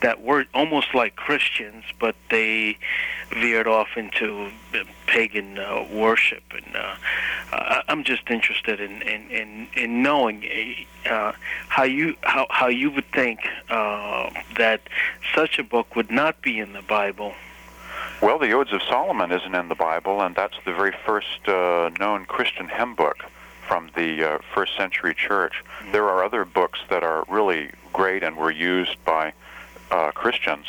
that 0.01 0.21
were 0.21 0.45
almost 0.53 0.93
like 0.93 1.15
Christians, 1.15 1.83
but 1.99 2.15
they 2.29 2.77
veered 3.31 3.67
off 3.67 3.97
into 3.97 4.51
pagan 5.07 5.57
uh, 5.57 5.85
worship. 5.91 6.43
And 6.51 6.75
uh, 6.75 7.81
I'm 7.87 8.03
just 8.03 8.29
interested 8.29 8.79
in 8.79 9.01
in 9.01 9.29
in, 9.29 9.67
in 9.75 10.03
knowing 10.03 10.43
uh, 11.09 11.33
how 11.69 11.83
you 11.83 12.15
how 12.21 12.47
how 12.49 12.67
you 12.67 12.91
would 12.91 13.11
think 13.11 13.39
uh, 13.69 14.29
that 14.57 14.81
such 15.33 15.59
a 15.59 15.63
book 15.63 15.95
would 15.95 16.11
not 16.11 16.41
be 16.41 16.59
in 16.59 16.73
the 16.73 16.81
Bible. 16.81 17.33
Well, 18.21 18.39
the 18.39 18.53
Odes 18.53 18.71
of 18.71 18.81
Solomon 18.83 19.31
isn't 19.31 19.53
in 19.53 19.67
the 19.67 19.75
Bible, 19.75 20.21
and 20.21 20.35
that's 20.35 20.55
the 20.63 20.73
very 20.73 20.93
first 21.05 21.47
uh, 21.47 21.91
known 21.99 22.25
Christian 22.25 22.69
hymn 22.69 22.95
book 22.95 23.25
from 23.67 23.91
the 23.95 24.23
uh, 24.23 24.39
first 24.53 24.75
century 24.77 25.13
church. 25.13 25.63
There 25.91 26.05
are 26.05 26.23
other 26.23 26.45
books 26.45 26.79
that 26.89 27.03
are 27.03 27.25
really 27.27 27.71
great 27.91 28.23
and 28.23 28.37
were 28.37 28.51
used 28.51 29.03
by 29.03 29.33
uh, 29.91 30.11
Christians 30.11 30.65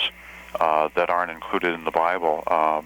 uh, 0.59 0.89
that 0.97 1.09
aren't 1.09 1.31
included 1.31 1.73
in 1.73 1.85
the 1.85 1.93
Bible 1.93 2.43
uh, 2.49 2.83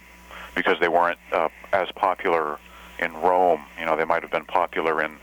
because 0.54 0.78
they 0.78 0.88
weren't 0.88 1.18
uh, 1.32 1.48
as 1.72 1.90
popular 1.92 2.58
in 2.98 3.14
Rome. 3.14 3.64
You 3.78 3.86
know, 3.86 3.96
they 3.96 4.04
might 4.04 4.22
have 4.22 4.30
been 4.30 4.44
popular 4.44 5.02
in 5.02 5.16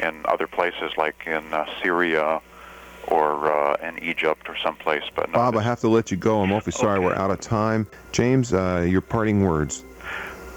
in 0.00 0.24
other 0.26 0.46
places 0.46 0.92
like 0.96 1.26
in 1.26 1.42
Syria 1.82 2.40
or 3.10 3.52
uh, 3.52 3.76
in 3.86 4.02
Egypt 4.02 4.48
or 4.48 4.56
someplace. 4.56 5.02
But 5.14 5.28
no, 5.28 5.34
Bob, 5.34 5.56
I 5.56 5.62
have 5.62 5.80
to 5.80 5.88
let 5.88 6.10
you 6.10 6.16
go. 6.16 6.42
I'm 6.42 6.52
awfully 6.52 6.72
sorry 6.72 6.98
okay. 6.98 7.06
we're 7.06 7.14
out 7.14 7.30
of 7.30 7.40
time. 7.40 7.86
James, 8.12 8.52
uh, 8.52 8.86
your 8.88 9.00
parting 9.00 9.42
words. 9.42 9.84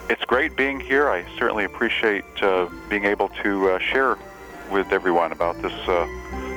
It's 0.09 0.25
great 0.25 0.57
being 0.57 0.79
here. 0.79 1.09
I 1.09 1.25
certainly 1.37 1.63
appreciate 1.63 2.25
uh, 2.41 2.67
being 2.89 3.05
able 3.05 3.29
to 3.43 3.71
uh, 3.71 3.79
share 3.79 4.17
with 4.69 4.91
everyone 4.91 5.31
about 5.31 5.61
this 5.61 5.73
uh, 5.87 6.05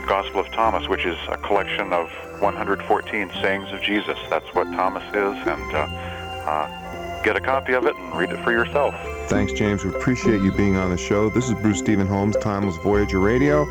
Gospel 0.06 0.40
of 0.40 0.46
Thomas, 0.48 0.88
which 0.88 1.06
is 1.06 1.16
a 1.28 1.36
collection 1.38 1.92
of 1.92 2.10
114 2.40 3.30
sayings 3.40 3.72
of 3.72 3.80
Jesus. 3.80 4.18
That's 4.28 4.46
what 4.54 4.64
Thomas 4.64 5.04
is, 5.08 5.46
and 5.46 5.74
uh, 5.74 7.22
get 7.22 7.36
a 7.36 7.40
copy 7.40 7.72
of 7.72 7.86
it 7.86 7.96
and 7.96 8.14
read 8.16 8.30
it 8.30 8.42
for 8.44 8.52
yourself. 8.52 8.94
Thanks, 9.28 9.52
James. 9.52 9.84
We 9.84 9.90
appreciate 9.90 10.42
you 10.42 10.52
being 10.52 10.76
on 10.76 10.90
the 10.90 10.98
show. 10.98 11.30
This 11.30 11.48
is 11.48 11.54
Bruce 11.54 11.78
Stephen 11.78 12.06
Holms, 12.06 12.38
Timeless 12.40 12.76
Voyager 12.78 13.20
Radio. 13.20 13.64